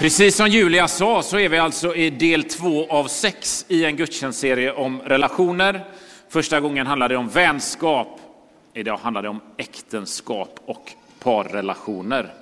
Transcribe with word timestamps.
Precis 0.00 0.36
som 0.36 0.48
Julia 0.48 0.88
sa 0.88 1.22
så 1.22 1.38
är 1.38 1.48
vi 1.48 1.58
alltså 1.58 1.94
i 1.94 2.10
del 2.10 2.44
två 2.44 2.86
av 2.90 3.04
sex 3.04 3.64
i 3.68 3.84
en 3.84 3.96
gudstjänstserie 3.96 4.72
om 4.72 5.00
relationer. 5.00 5.84
Första 6.28 6.60
gången 6.60 6.86
handlade 6.86 7.14
det 7.14 7.18
om 7.18 7.28
vänskap. 7.28 8.20
Idag 8.74 8.96
handlar 8.96 9.22
det 9.22 9.28
om 9.28 9.40
äktenskap 9.56 10.60
och 10.64 10.92
parrelationer. 11.18 12.34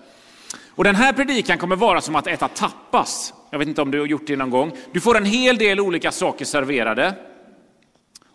Och 0.74 0.84
den 0.84 0.94
här 0.94 1.12
predikan 1.12 1.58
kommer 1.58 1.76
vara 1.76 2.00
som 2.00 2.16
att 2.16 2.26
äta 2.26 2.48
tapas. 2.48 3.34
Jag 3.50 3.58
vet 3.58 3.68
inte 3.68 3.82
om 3.82 3.90
du 3.90 4.00
har 4.00 4.06
gjort 4.06 4.26
det 4.26 4.36
någon 4.36 4.50
gång. 4.50 4.72
Du 4.92 5.00
får 5.00 5.16
en 5.16 5.24
hel 5.24 5.58
del 5.58 5.80
olika 5.80 6.12
saker 6.12 6.44
serverade 6.44 7.14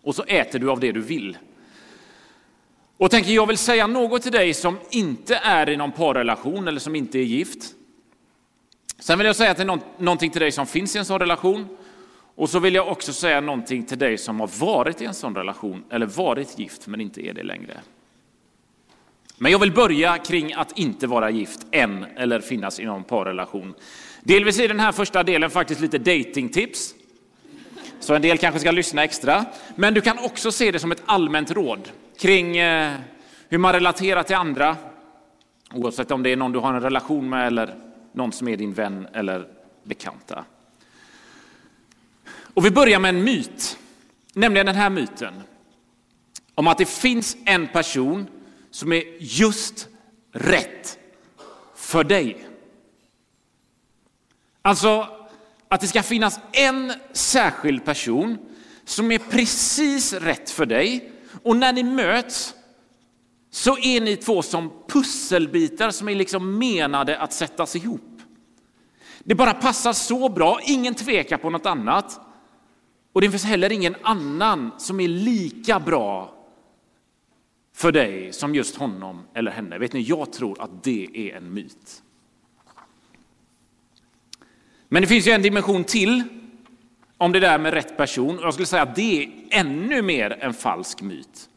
och 0.02 0.14
så 0.14 0.22
äter 0.22 0.58
du 0.58 0.70
av 0.70 0.80
det 0.80 0.92
du 0.92 1.00
vill. 1.00 1.38
Och 2.96 3.10
tänker 3.10 3.32
jag 3.32 3.46
vill 3.46 3.58
säga 3.58 3.86
något 3.86 4.22
till 4.22 4.32
dig 4.32 4.54
som 4.54 4.78
inte 4.90 5.36
är 5.36 5.68
i 5.68 5.76
någon 5.76 5.92
parrelation 5.92 6.68
eller 6.68 6.80
som 6.80 6.96
inte 6.96 7.18
är 7.18 7.22
gift. 7.22 7.74
Sen 9.04 9.18
vill 9.18 9.26
jag 9.26 9.36
säga 9.36 9.54
till 9.54 9.66
någon, 9.66 9.80
någonting 9.98 10.30
till 10.30 10.40
dig 10.40 10.52
som 10.52 10.66
finns 10.66 10.96
i 10.96 10.98
en 10.98 11.04
sån 11.04 11.18
relation. 11.20 11.68
Och 12.34 12.50
så 12.50 12.58
vill 12.58 12.74
jag 12.74 12.88
också 12.88 13.12
säga 13.12 13.40
någonting 13.40 13.82
till 13.82 13.98
dig 13.98 14.18
som 14.18 14.40
har 14.40 14.50
varit 14.60 15.02
i 15.02 15.04
en 15.04 15.14
sån 15.14 15.34
relation 15.34 15.84
eller 15.90 16.06
varit 16.06 16.58
gift 16.58 16.86
men 16.86 17.00
inte 17.00 17.26
är 17.26 17.32
det 17.32 17.42
längre. 17.42 17.80
Men 19.38 19.52
jag 19.52 19.58
vill 19.58 19.72
börja 19.72 20.18
kring 20.18 20.52
att 20.52 20.78
inte 20.78 21.06
vara 21.06 21.30
gift 21.30 21.66
än 21.70 22.06
eller 22.16 22.40
finnas 22.40 22.80
i 22.80 22.84
någon 22.84 23.04
parrelation. 23.04 23.74
Delvis 24.22 24.60
är 24.60 24.68
den 24.68 24.80
här 24.80 24.92
första 24.92 25.22
delen 25.22 25.50
faktiskt 25.50 25.80
lite 25.80 25.98
datingtips. 25.98 26.94
Så 28.00 28.14
en 28.14 28.22
del 28.22 28.38
kanske 28.38 28.60
ska 28.60 28.70
lyssna 28.70 29.04
extra. 29.04 29.44
Men 29.76 29.94
du 29.94 30.00
kan 30.00 30.18
också 30.18 30.52
se 30.52 30.70
det 30.70 30.78
som 30.78 30.92
ett 30.92 31.02
allmänt 31.06 31.50
råd 31.50 31.88
kring 32.20 32.56
eh, 32.56 32.92
hur 33.48 33.58
man 33.58 33.72
relaterar 33.72 34.22
till 34.22 34.36
andra. 34.36 34.76
Oavsett 35.74 36.10
om 36.10 36.22
det 36.22 36.32
är 36.32 36.36
någon 36.36 36.52
du 36.52 36.58
har 36.58 36.74
en 36.74 36.82
relation 36.82 37.28
med 37.28 37.46
eller 37.46 37.83
någon 38.14 38.32
som 38.32 38.48
är 38.48 38.56
din 38.56 38.72
vän 38.72 39.08
eller 39.12 39.48
bekanta. 39.82 40.44
Och 42.26 42.66
vi 42.66 42.70
börjar 42.70 42.98
med 42.98 43.08
en 43.08 43.24
myt, 43.24 43.78
nämligen 44.32 44.66
den 44.66 44.74
här 44.74 44.90
myten 44.90 45.42
om 46.54 46.68
att 46.68 46.78
det 46.78 46.88
finns 46.88 47.36
en 47.44 47.68
person 47.68 48.26
som 48.70 48.92
är 48.92 49.02
just 49.18 49.88
rätt 50.32 50.98
för 51.74 52.04
dig. 52.04 52.46
Alltså 54.62 55.08
att 55.68 55.80
det 55.80 55.86
ska 55.86 56.02
finnas 56.02 56.40
en 56.52 56.92
särskild 57.12 57.84
person 57.84 58.38
som 58.84 59.12
är 59.12 59.18
precis 59.18 60.12
rätt 60.12 60.50
för 60.50 60.66
dig 60.66 61.12
och 61.42 61.56
när 61.56 61.72
ni 61.72 61.82
möts 61.82 62.54
så 63.54 63.78
är 63.78 64.00
ni 64.00 64.16
två 64.16 64.42
som 64.42 64.70
pusselbitar 64.88 65.90
som 65.90 66.08
är 66.08 66.14
liksom 66.14 66.58
menade 66.58 67.18
att 67.18 67.32
sättas 67.32 67.76
ihop. 67.76 68.22
Det 69.18 69.34
bara 69.34 69.54
passar 69.54 69.92
så 69.92 70.28
bra, 70.28 70.60
ingen 70.64 70.94
tvekar 70.94 71.36
på 71.38 71.50
något 71.50 71.66
annat. 71.66 72.20
Och 73.12 73.20
det 73.20 73.30
finns 73.30 73.44
heller 73.44 73.72
ingen 73.72 73.96
annan 74.02 74.70
som 74.78 75.00
är 75.00 75.08
lika 75.08 75.80
bra 75.80 76.34
för 77.74 77.92
dig 77.92 78.32
som 78.32 78.54
just 78.54 78.76
honom 78.76 79.22
eller 79.34 79.50
henne. 79.50 79.78
Vet 79.78 79.92
ni, 79.92 80.00
jag 80.00 80.32
tror 80.32 80.62
att 80.62 80.84
det 80.84 81.08
är 81.14 81.36
en 81.36 81.54
myt. 81.54 82.02
Men 84.88 85.02
det 85.02 85.08
finns 85.08 85.26
ju 85.26 85.32
en 85.32 85.42
dimension 85.42 85.84
till 85.84 86.22
om 87.18 87.32
det 87.32 87.40
där 87.40 87.58
med 87.58 87.72
rätt 87.72 87.96
person. 87.96 88.38
Jag 88.42 88.54
skulle 88.54 88.66
säga 88.66 88.82
att 88.82 88.96
det 88.96 89.22
är 89.22 89.30
ännu 89.50 90.02
mer 90.02 90.30
en 90.30 90.54
falsk 90.54 91.02
myt. 91.02 91.48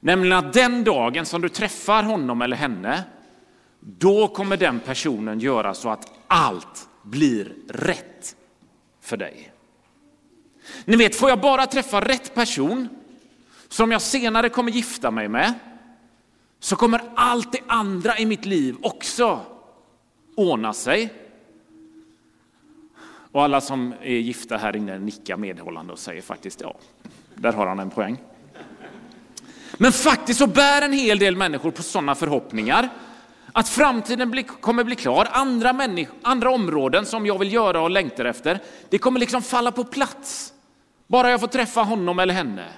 Nämligen 0.00 0.38
att 0.38 0.52
den 0.52 0.84
dagen 0.84 1.26
som 1.26 1.40
du 1.40 1.48
träffar 1.48 2.02
honom 2.02 2.42
eller 2.42 2.56
henne, 2.56 3.04
då 3.80 4.28
kommer 4.28 4.56
den 4.56 4.80
personen 4.80 5.40
göra 5.40 5.74
så 5.74 5.88
att 5.90 6.12
allt 6.26 6.88
blir 7.02 7.54
rätt 7.68 8.36
för 9.00 9.16
dig. 9.16 9.52
Ni 10.84 10.96
vet, 10.96 11.16
får 11.16 11.28
jag 11.28 11.40
bara 11.40 11.66
träffa 11.66 12.00
rätt 12.00 12.34
person 12.34 12.88
som 13.68 13.92
jag 13.92 14.02
senare 14.02 14.48
kommer 14.48 14.70
gifta 14.72 15.10
mig 15.10 15.28
med, 15.28 15.54
så 16.60 16.76
kommer 16.76 17.02
allt 17.14 17.52
det 17.52 17.60
andra 17.66 18.18
i 18.18 18.26
mitt 18.26 18.44
liv 18.46 18.76
också 18.82 19.40
ordna 20.36 20.72
sig. 20.72 21.12
Och 23.32 23.42
alla 23.42 23.60
som 23.60 23.94
är 24.02 24.16
gifta 24.16 24.56
här 24.56 24.76
inne 24.76 24.98
nickar 24.98 25.36
medhållande 25.36 25.92
och 25.92 25.98
säger 25.98 26.22
faktiskt 26.22 26.60
ja, 26.60 26.76
där 27.34 27.52
har 27.52 27.66
han 27.66 27.78
en 27.78 27.90
poäng. 27.90 28.18
Men 29.82 29.92
faktiskt 29.92 30.38
så 30.38 30.46
bär 30.46 30.82
en 30.82 30.92
hel 30.92 31.18
del 31.18 31.36
människor 31.36 31.70
på 31.70 31.82
sådana 31.82 32.14
förhoppningar 32.14 32.88
att 33.52 33.68
framtiden 33.68 34.30
bli, 34.30 34.42
kommer 34.42 34.84
bli 34.84 34.96
klar. 34.96 35.28
Andra, 35.32 35.72
människ, 35.72 36.10
andra 36.22 36.50
områden 36.50 37.06
som 37.06 37.26
jag 37.26 37.38
vill 37.38 37.52
göra 37.52 37.80
och 37.80 37.90
längtar 37.90 38.24
efter, 38.24 38.58
det 38.88 38.98
kommer 38.98 39.20
liksom 39.20 39.42
falla 39.42 39.72
på 39.72 39.84
plats. 39.84 40.52
Bara 41.06 41.30
jag 41.30 41.40
får 41.40 41.46
träffa 41.46 41.82
honom 41.82 42.18
eller 42.18 42.34
henne. 42.34 42.68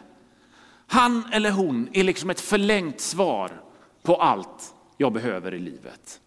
Han 0.87 1.25
eller 1.33 1.51
hon 1.51 1.89
är 1.93 2.05
liksom 2.05 2.31
ett 2.31 2.41
förlängt 2.41 3.01
svar 3.01 3.61
på 4.03 4.17
allt 4.17 4.75
jag 4.97 5.13
behöver 5.13 5.55
i 5.55 5.59
livet. 5.59 6.21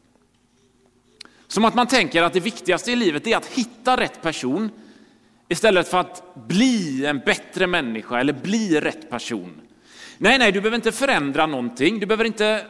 Som 1.48 1.66
att 1.66 1.76
man 1.76 1.88
tänker 1.88 2.24
att 2.24 2.34
det 2.34 2.40
viktigaste 2.40 2.92
i 2.92 2.96
livet 2.96 3.28
är 3.28 3.38
att 3.38 3.46
hitta 3.46 3.98
rätt 3.98 4.22
person 4.22 4.70
istället 5.48 5.88
för 5.88 5.98
att 5.98 6.36
bli 6.48 7.06
en 7.06 7.20
bättre 7.20 7.68
människa 7.68 8.20
eller 8.20 8.34
bli 8.34 8.82
rätt 8.82 9.10
person. 9.10 9.62
Nej, 10.18 10.38
nej, 10.38 10.52
du 10.52 10.62
behöver 10.62 10.76
inte 10.76 10.92
förändra 10.92 11.46
någonting. 11.46 12.00
Du, 12.00 12.06
behöver 12.06 12.26
inte, 12.26 12.66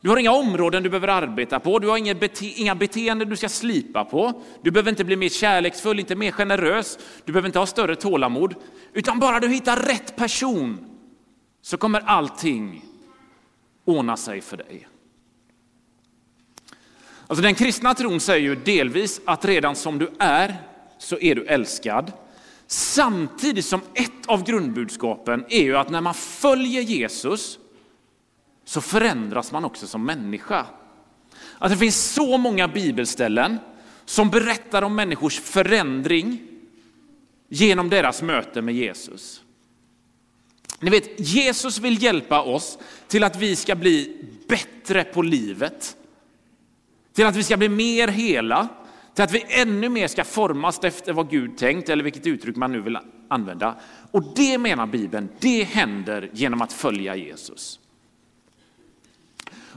du 0.00 0.08
har 0.08 0.16
inga 0.16 0.32
områden 0.32 0.82
du 0.82 0.88
behöver 0.88 1.08
arbeta 1.08 1.60
på. 1.60 1.78
Du 1.78 1.88
har 1.88 1.96
inga, 1.96 2.14
bete, 2.14 2.46
inga 2.46 2.74
beteenden 2.74 3.28
du 3.28 3.36
ska 3.36 3.48
slipa 3.48 4.04
på. 4.04 4.42
Du 4.62 4.70
behöver 4.70 4.90
inte 4.90 5.04
bli 5.04 5.16
mer 5.16 5.28
kärleksfull, 5.28 6.00
inte 6.00 6.16
mer 6.16 6.30
generös. 6.32 6.98
Du 7.24 7.32
behöver 7.32 7.48
inte 7.48 7.58
ha 7.58 7.66
större 7.66 7.96
tålamod. 7.96 8.54
Utan 8.92 9.18
bara 9.18 9.40
du 9.40 9.48
hittar 9.48 9.76
rätt 9.76 10.16
person 10.16 10.84
så 11.62 11.76
kommer 11.76 12.00
allting 12.00 12.84
ordna 13.84 14.16
sig 14.16 14.40
för 14.40 14.56
dig. 14.56 14.88
Alltså 17.26 17.42
den 17.42 17.54
kristna 17.54 17.94
tron 17.94 18.20
säger 18.20 18.40
ju 18.40 18.54
delvis 18.54 19.20
att 19.24 19.44
redan 19.44 19.76
som 19.76 19.98
du 19.98 20.10
är 20.18 20.56
så 20.98 21.18
är 21.18 21.34
du 21.34 21.46
älskad. 21.46 22.12
Samtidigt 22.70 23.64
som 23.64 23.80
ett 23.94 24.26
av 24.26 24.44
grundbudskapen 24.44 25.44
är 25.48 25.62
ju 25.62 25.76
att 25.76 25.90
när 25.90 26.00
man 26.00 26.14
följer 26.14 26.82
Jesus 26.82 27.58
så 28.64 28.80
förändras 28.80 29.52
man 29.52 29.64
också 29.64 29.86
som 29.86 30.04
människa. 30.04 30.66
Att 31.58 31.70
det 31.70 31.76
finns 31.76 32.12
så 32.12 32.38
många 32.38 32.68
bibelställen 32.68 33.58
som 34.04 34.30
berättar 34.30 34.82
om 34.82 34.94
människors 34.94 35.40
förändring 35.40 36.40
genom 37.48 37.90
deras 37.90 38.22
möte 38.22 38.62
med 38.62 38.74
Jesus. 38.74 39.42
Ni 40.80 40.90
vet, 40.90 41.20
Jesus 41.20 41.78
vill 41.78 42.02
hjälpa 42.02 42.42
oss 42.42 42.78
till 43.06 43.24
att 43.24 43.36
vi 43.36 43.56
ska 43.56 43.74
bli 43.74 44.24
bättre 44.48 45.04
på 45.04 45.22
livet. 45.22 45.96
Till 47.12 47.26
att 47.26 47.36
vi 47.36 47.42
ska 47.42 47.56
bli 47.56 47.68
mer 47.68 48.08
hela, 48.08 48.68
till 49.18 49.24
att 49.24 49.32
vi 49.32 49.60
ännu 49.60 49.88
mer 49.88 50.08
ska 50.08 50.24
formas 50.24 50.84
efter 50.84 51.12
vad 51.12 51.30
Gud 51.30 51.56
tänkt, 51.56 51.88
eller 51.88 52.04
vilket 52.04 52.26
uttryck 52.26 52.56
man 52.56 52.72
nu 52.72 52.80
vill 52.80 52.98
använda. 53.28 53.74
Och 54.10 54.24
det 54.36 54.58
menar 54.58 54.86
Bibeln, 54.86 55.28
det 55.38 55.64
händer 55.64 56.30
genom 56.32 56.62
att 56.62 56.72
följa 56.72 57.16
Jesus. 57.16 57.80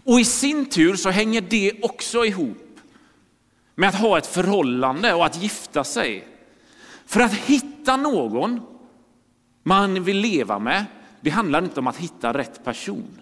Och 0.03 0.19
i 0.19 0.25
sin 0.25 0.65
tur 0.65 0.95
så 0.95 1.09
hänger 1.09 1.41
det 1.41 1.83
också 1.83 2.25
ihop 2.25 2.79
med 3.75 3.89
att 3.89 3.95
ha 3.95 4.17
ett 4.17 4.27
förhållande 4.27 5.13
och 5.13 5.25
att 5.25 5.43
gifta 5.43 5.83
sig. 5.83 6.27
För 7.05 7.19
att 7.19 7.33
hitta 7.33 7.97
någon 7.97 8.61
man 9.63 10.03
vill 10.03 10.17
leva 10.17 10.59
med, 10.59 10.85
det 11.21 11.29
handlar 11.29 11.63
inte 11.63 11.79
om 11.79 11.87
att 11.87 11.97
hitta 11.97 12.33
rätt 12.33 12.63
person. 12.63 13.19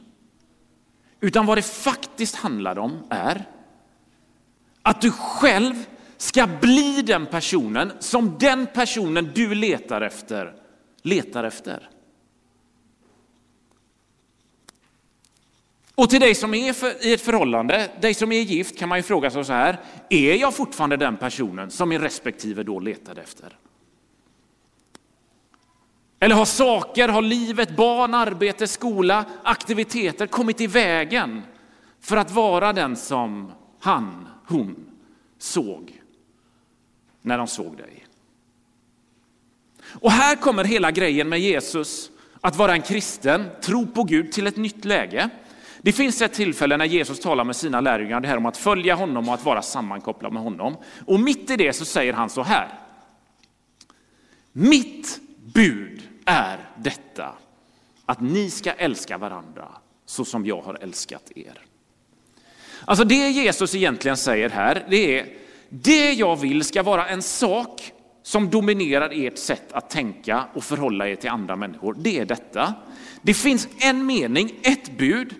Utan 1.19 1.45
vad 1.45 1.57
det 1.57 1.61
faktiskt 1.61 2.35
handlar 2.35 2.79
om 2.79 3.03
är 3.09 3.45
att 4.81 5.01
du 5.01 5.11
själv 5.11 5.85
ska 6.21 6.47
bli 6.61 7.01
den 7.01 7.25
personen 7.25 7.91
som 7.99 8.37
den 8.39 8.67
personen 8.73 9.31
du 9.35 9.55
letar 9.55 10.01
efter 10.01 10.53
letar 11.01 11.43
efter. 11.43 11.89
Och 15.95 16.09
till 16.09 16.19
dig 16.19 16.35
som 16.35 16.53
är 16.53 17.05
i 17.05 17.13
ett 17.13 17.21
förhållande, 17.21 17.91
dig 18.01 18.13
som 18.13 18.31
är 18.31 18.41
gift 18.41 18.77
kan 18.77 18.89
man 18.89 18.97
ju 18.97 19.03
fråga 19.03 19.31
sig 19.31 19.45
så 19.45 19.53
här, 19.53 19.79
är 20.09 20.35
jag 20.35 20.55
fortfarande 20.55 20.97
den 20.97 21.17
personen 21.17 21.71
som 21.71 21.89
min 21.89 22.01
respektive 22.01 22.63
då 22.63 22.79
letade 22.79 23.21
efter? 23.21 23.57
Eller 26.19 26.35
har 26.35 26.45
saker, 26.45 27.07
har 27.07 27.21
livet, 27.21 27.75
barn, 27.75 28.13
arbete, 28.13 28.67
skola, 28.67 29.25
aktiviteter 29.43 30.27
kommit 30.27 30.61
i 30.61 30.67
vägen 30.67 31.41
för 32.01 32.17
att 32.17 32.31
vara 32.31 32.73
den 32.73 32.95
som 32.95 33.51
han, 33.79 34.27
hon 34.47 34.75
såg 35.37 35.98
när 37.21 37.37
de 37.37 37.47
såg 37.47 37.77
dig? 37.77 38.05
Och 40.01 40.11
här 40.11 40.35
kommer 40.35 40.63
hela 40.63 40.91
grejen 40.91 41.29
med 41.29 41.39
Jesus, 41.39 42.11
att 42.41 42.55
vara 42.55 42.73
en 42.73 42.81
kristen, 42.81 43.49
tro 43.61 43.87
på 43.87 44.03
Gud 44.03 44.31
till 44.31 44.47
ett 44.47 44.57
nytt 44.57 44.85
läge. 44.85 45.29
Det 45.81 45.91
finns 45.91 46.21
ett 46.21 46.33
tillfälle 46.33 46.77
när 46.77 46.85
Jesus 46.85 47.19
talar 47.19 47.43
med 47.43 47.55
sina 47.55 47.81
lärjungar 47.81 48.21
det 48.21 48.27
här 48.27 48.37
om 48.37 48.45
att 48.45 48.57
följa 48.57 48.95
honom 48.95 49.27
och 49.29 49.33
att 49.33 49.45
vara 49.45 49.61
sammankopplad 49.61 50.33
med 50.33 50.43
honom. 50.43 50.77
Och 51.05 51.19
mitt 51.19 51.49
i 51.49 51.57
det 51.57 51.73
så 51.73 51.85
säger 51.85 52.13
han 52.13 52.29
så 52.29 52.43
här. 52.43 52.79
Mitt 54.51 55.19
bud 55.53 56.01
är 56.25 56.57
detta, 56.77 57.33
att 58.05 58.21
ni 58.21 58.49
ska 58.49 58.71
älska 58.71 59.17
varandra 59.17 59.67
så 60.05 60.25
som 60.25 60.45
jag 60.45 60.61
har 60.61 60.77
älskat 60.81 61.31
er. 61.35 61.61
Alltså 62.85 63.03
det 63.03 63.29
Jesus 63.29 63.75
egentligen 63.75 64.17
säger 64.17 64.49
här, 64.49 64.85
det 64.89 65.19
är 65.19 65.27
det 65.69 66.13
jag 66.13 66.35
vill 66.35 66.63
ska 66.63 66.83
vara 66.83 67.07
en 67.07 67.21
sak 67.21 67.93
som 68.23 68.49
dominerar 68.49 69.09
ert 69.13 69.37
sätt 69.37 69.73
att 69.73 69.89
tänka 69.89 70.45
och 70.53 70.63
förhålla 70.63 71.07
er 71.07 71.15
till 71.15 71.29
andra 71.29 71.55
människor. 71.55 71.95
Det 71.99 72.19
är 72.19 72.25
detta. 72.25 72.73
Det 73.21 73.33
finns 73.33 73.67
en 73.79 74.05
mening, 74.05 74.59
ett 74.63 74.97
bud, 74.97 75.35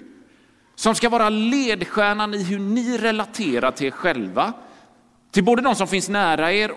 som 0.75 0.95
ska 0.95 1.09
vara 1.09 1.29
ledstjärnan 1.29 2.33
i 2.33 2.43
hur 2.43 2.59
ni 2.59 2.97
relaterar 2.97 3.71
till 3.71 3.87
er 3.87 3.91
själva, 3.91 4.53
till 5.31 5.43
både 5.43 5.61
de 5.61 5.75
som 5.75 5.87
finns 5.87 6.09
nära 6.09 6.53
er 6.53 6.71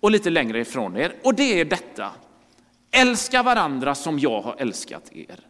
och 0.00 0.10
lite 0.10 0.30
längre 0.30 0.60
ifrån 0.60 0.96
er. 0.96 1.14
Och 1.24 1.34
det 1.34 1.60
är 1.60 1.64
detta. 1.64 2.10
Älska 2.90 3.42
varandra 3.42 3.94
som 3.94 4.18
jag 4.18 4.40
har 4.40 4.56
älskat 4.58 5.12
er. 5.12 5.40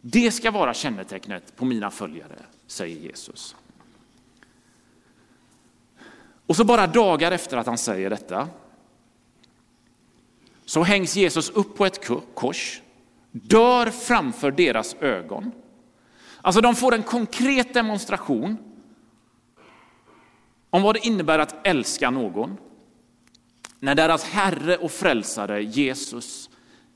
Det 0.00 0.30
ska 0.30 0.50
vara 0.50 0.74
kännetecknet 0.74 1.56
på 1.56 1.64
mina 1.64 1.90
följare, 1.90 2.38
säger 2.66 2.96
Jesus. 2.96 3.56
Och 6.48 6.56
så 6.56 6.64
bara 6.64 6.86
dagar 6.86 7.32
efter 7.32 7.56
att 7.56 7.66
han 7.66 7.78
säger 7.78 8.10
detta 8.10 8.48
så 10.64 10.82
hängs 10.82 11.16
Jesus 11.16 11.50
upp 11.50 11.76
på 11.76 11.86
ett 11.86 12.08
kors, 12.34 12.82
dör 13.32 13.86
framför 13.86 14.50
deras 14.50 14.94
ögon. 15.00 15.52
Alltså 16.40 16.60
de 16.60 16.74
får 16.74 16.94
en 16.94 17.02
konkret 17.02 17.74
demonstration 17.74 18.56
om 20.70 20.82
vad 20.82 20.94
det 20.94 21.06
innebär 21.06 21.38
att 21.38 21.66
älska 21.66 22.10
någon. 22.10 22.56
När 23.80 23.94
deras 23.94 24.24
Herre 24.24 24.76
och 24.76 24.90
Frälsare 24.90 25.62
Jesus 25.62 26.50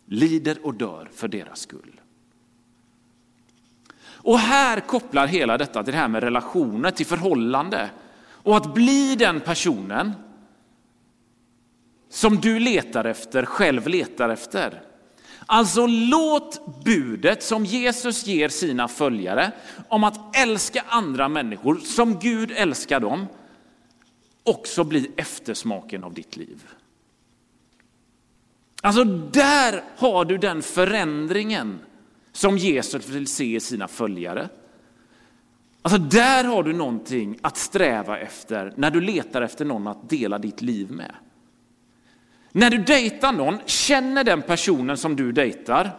lider 0.07 0.67
och 0.67 0.75
dör 0.75 1.11
för 1.15 1.29
deras 1.29 1.61
skull. 1.61 2.01
Och 4.05 4.39
här 4.39 4.81
kopplar 4.81 5.27
hela 5.27 5.59
detta 5.59 5.85
till 5.85 5.93
det 5.93 5.99
här 5.99 6.09
med 6.09 6.23
relationer, 6.23 6.91
till 6.91 7.07
förhållande. 7.07 7.91
Och 8.43 8.57
att 8.57 8.75
bli 8.75 9.17
den 9.17 9.41
personen 9.41 10.13
som 12.11 12.37
du 12.37 12.59
letar 12.59 13.05
efter, 13.05 13.45
själv 13.45 13.89
letar 13.89 14.29
efter. 14.29 14.83
Alltså 15.47 15.87
låt 15.87 16.85
budet 16.85 17.43
som 17.43 17.65
Jesus 17.65 18.27
ger 18.27 18.49
sina 18.49 18.89
följare 18.89 19.53
om 19.89 20.05
att 20.05 20.37
älska 20.37 20.85
andra 20.89 21.29
människor 21.29 21.77
som 21.77 22.19
Gud 22.19 22.53
älskar 22.57 23.01
dem 23.01 23.27
också 24.43 24.85
bli 24.85 25.11
eftersmaken 25.17 26.05
av 26.05 26.15
ditt 26.15 26.37
liv. 26.37 26.65
Alltså 28.83 29.05
där 29.05 29.83
har 29.97 30.25
du 30.25 30.39
den 30.39 30.63
förändringen 30.63 31.81
som 32.33 32.59
Jesus 32.59 33.09
vill 33.09 33.27
se 33.27 33.57
i 33.57 33.61
sina 33.61 33.89
följare. 33.89 34.49
Alltså 35.83 35.99
där 35.99 36.45
har 36.45 36.63
du 36.63 36.73
någonting 36.73 37.39
att 37.43 37.57
sträva 37.57 38.19
efter 38.19 38.73
när 38.77 38.91
du 38.91 39.01
letar 39.01 39.43
efter 39.43 39.65
någon 39.65 39.87
att 39.87 40.09
dela 40.09 40.39
ditt 40.39 40.63
liv 40.63 40.91
med. 40.91 41.15
När 42.53 42.71
du 42.71 42.79
dejtar 42.79 43.33
någon, 43.33 43.59
känner 43.67 44.25
den 44.25 44.43
personen 44.43 44.97
som 44.97 45.17
du 45.17 45.33
dejtar 45.33 45.99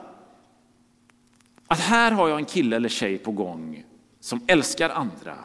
att 1.67 1.79
här 1.79 2.11
har 2.11 2.29
jag 2.29 2.37
en 2.37 2.45
kille 2.45 2.75
eller 2.75 2.89
tjej 2.89 3.17
på 3.17 3.31
gång 3.31 3.83
som 4.19 4.41
älskar 4.47 4.89
andra, 4.89 5.37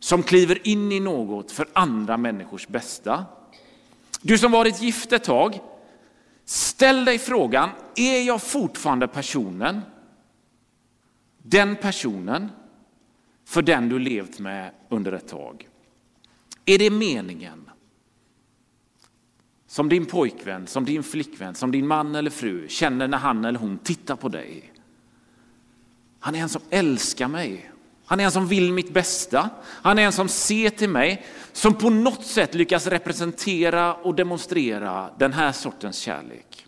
som 0.00 0.22
kliver 0.22 0.68
in 0.68 0.92
i 0.92 1.00
något 1.00 1.52
för 1.52 1.68
andra 1.72 2.16
människors 2.16 2.68
bästa. 2.68 3.24
Du 4.22 4.38
som 4.38 4.52
varit 4.52 4.82
gift 4.82 5.12
ett 5.12 5.24
tag, 5.24 5.60
ställ 6.44 7.04
dig 7.04 7.18
frågan, 7.18 7.70
är 7.96 8.22
jag 8.22 8.42
fortfarande 8.42 9.08
personen, 9.08 9.80
den 11.42 11.76
personen 11.76 12.50
för 13.46 13.62
den 13.62 13.88
du 13.88 13.98
levt 13.98 14.38
med 14.38 14.70
under 14.88 15.12
ett 15.12 15.28
tag? 15.28 15.68
Är 16.64 16.78
det 16.78 16.90
meningen 16.90 17.70
som 19.66 19.88
din 19.88 20.06
pojkvän, 20.06 20.66
som 20.66 20.84
din 20.84 21.02
flickvän, 21.02 21.54
som 21.54 21.70
din 21.70 21.86
man 21.86 22.14
eller 22.14 22.30
fru 22.30 22.68
känner 22.68 23.08
när 23.08 23.18
han 23.18 23.44
eller 23.44 23.58
hon 23.58 23.78
tittar 23.78 24.16
på 24.16 24.28
dig? 24.28 24.72
Han 26.20 26.34
är 26.34 26.38
en 26.38 26.48
som 26.48 26.62
älskar 26.70 27.28
mig. 27.28 27.70
Han 28.04 28.20
är 28.20 28.24
en 28.24 28.30
som 28.30 28.46
vill 28.46 28.72
mitt 28.72 28.92
bästa. 28.92 29.50
Han 29.64 29.98
är 29.98 30.02
en 30.02 30.12
som 30.12 30.28
ser 30.28 30.70
till 30.70 30.90
mig, 30.90 31.26
som 31.52 31.74
på 31.74 31.90
något 31.90 32.26
sätt 32.26 32.54
lyckas 32.54 32.86
representera 32.86 33.94
och 33.94 34.14
demonstrera 34.14 35.10
den 35.18 35.32
här 35.32 35.52
sortens 35.52 35.98
kärlek. 35.98 36.66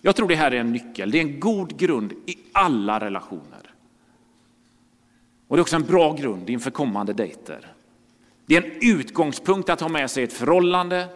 Jag 0.00 0.16
tror 0.16 0.28
det 0.28 0.34
här 0.34 0.50
är 0.50 0.60
en 0.60 0.72
nyckel, 0.72 1.10
det 1.10 1.18
är 1.18 1.22
en 1.22 1.40
god 1.40 1.78
grund 1.78 2.12
i 2.12 2.36
alla 2.52 3.00
relationer. 3.00 3.63
Och 5.48 5.56
det 5.56 5.60
är 5.60 5.62
också 5.62 5.76
en 5.76 5.86
bra 5.86 6.12
grund 6.12 6.50
inför 6.50 6.70
kommande 6.70 7.12
dejter. 7.12 7.72
Det 8.46 8.56
är 8.56 8.62
en 8.62 8.78
utgångspunkt 8.80 9.68
att 9.68 9.80
ha 9.80 9.88
med 9.88 10.10
sig 10.10 10.24
ett 10.24 10.32
förhållande 10.32 11.08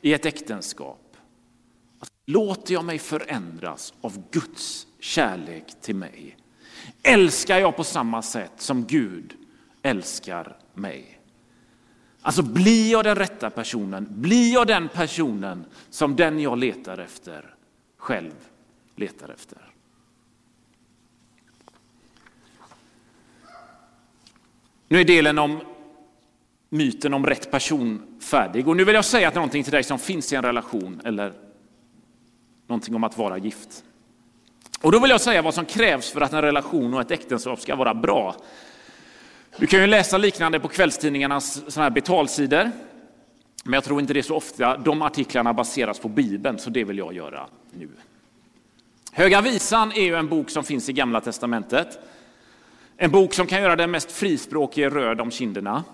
i 0.00 0.14
ett 0.14 0.26
äktenskap. 0.26 1.16
Låter 2.26 2.74
jag 2.74 2.84
mig 2.84 2.98
förändras 2.98 3.94
av 4.00 4.22
Guds 4.30 4.86
kärlek 5.00 5.64
till 5.80 5.96
mig? 5.96 6.36
Älskar 7.02 7.58
jag 7.58 7.76
på 7.76 7.84
samma 7.84 8.22
sätt 8.22 8.52
som 8.56 8.84
Gud 8.84 9.34
älskar 9.82 10.56
mig? 10.74 11.20
Alltså 12.22 12.42
blir 12.42 12.92
jag 12.92 13.04
den 13.04 13.16
rätta 13.16 13.50
personen? 13.50 14.06
Blir 14.10 14.52
jag 14.52 14.66
den 14.66 14.88
personen 14.88 15.64
som 15.90 16.16
den 16.16 16.40
jag 16.40 16.58
letar 16.58 16.98
efter 16.98 17.54
själv 17.96 18.32
letar 18.96 19.28
efter? 19.28 19.73
Nu 24.88 25.00
är 25.00 25.04
delen 25.04 25.38
om 25.38 25.60
myten 26.68 27.14
om 27.14 27.26
rätt 27.26 27.50
person 27.50 28.02
färdig. 28.20 28.68
Och 28.68 28.76
nu 28.76 28.84
vill 28.84 28.94
jag 28.94 29.04
säga 29.04 29.30
någonting 29.30 29.62
till 29.62 29.72
dig 29.72 29.82
som 29.82 29.98
finns 29.98 30.32
i 30.32 30.36
en 30.36 30.42
relation 30.42 31.00
eller 31.04 31.32
någonting 32.66 32.94
om 32.94 33.04
att 33.04 33.18
vara 33.18 33.38
gift. 33.38 33.84
Och 34.80 34.92
då 34.92 34.98
vill 34.98 35.10
jag 35.10 35.20
säga 35.20 35.42
vad 35.42 35.54
som 35.54 35.64
krävs 35.64 36.10
för 36.10 36.20
att 36.20 36.32
en 36.32 36.42
relation 36.42 36.94
och 36.94 37.00
ett 37.00 37.10
äktenskap 37.10 37.60
ska 37.60 37.76
vara 37.76 37.94
bra. 37.94 38.36
Du 39.56 39.66
kan 39.66 39.80
ju 39.80 39.86
läsa 39.86 40.18
liknande 40.18 40.60
på 40.60 40.68
kvällstidningarnas 40.68 41.72
såna 41.72 41.84
här 41.84 41.90
betalsidor. 41.90 42.70
Men 43.64 43.74
jag 43.74 43.84
tror 43.84 44.00
inte 44.00 44.12
det 44.12 44.20
är 44.20 44.22
så 44.22 44.36
ofta 44.36 44.76
de 44.76 45.02
artiklarna 45.02 45.52
baseras 45.52 45.98
på 45.98 46.08
Bibeln, 46.08 46.58
så 46.58 46.70
det 46.70 46.84
vill 46.84 46.98
jag 46.98 47.14
göra 47.14 47.46
nu. 47.78 47.88
Höga 49.12 49.40
visan 49.40 49.92
är 49.92 50.04
ju 50.04 50.14
en 50.14 50.28
bok 50.28 50.50
som 50.50 50.64
finns 50.64 50.88
i 50.88 50.92
Gamla 50.92 51.20
Testamentet. 51.20 51.98
En 52.96 53.10
bok 53.10 53.34
som 53.34 53.46
kan 53.46 53.62
göra 53.62 53.76
den 53.76 53.90
mest 53.90 54.12
frispråkige 54.12 54.90
röd 54.90 55.20
om 55.20 55.30
kinderna. 55.30 55.84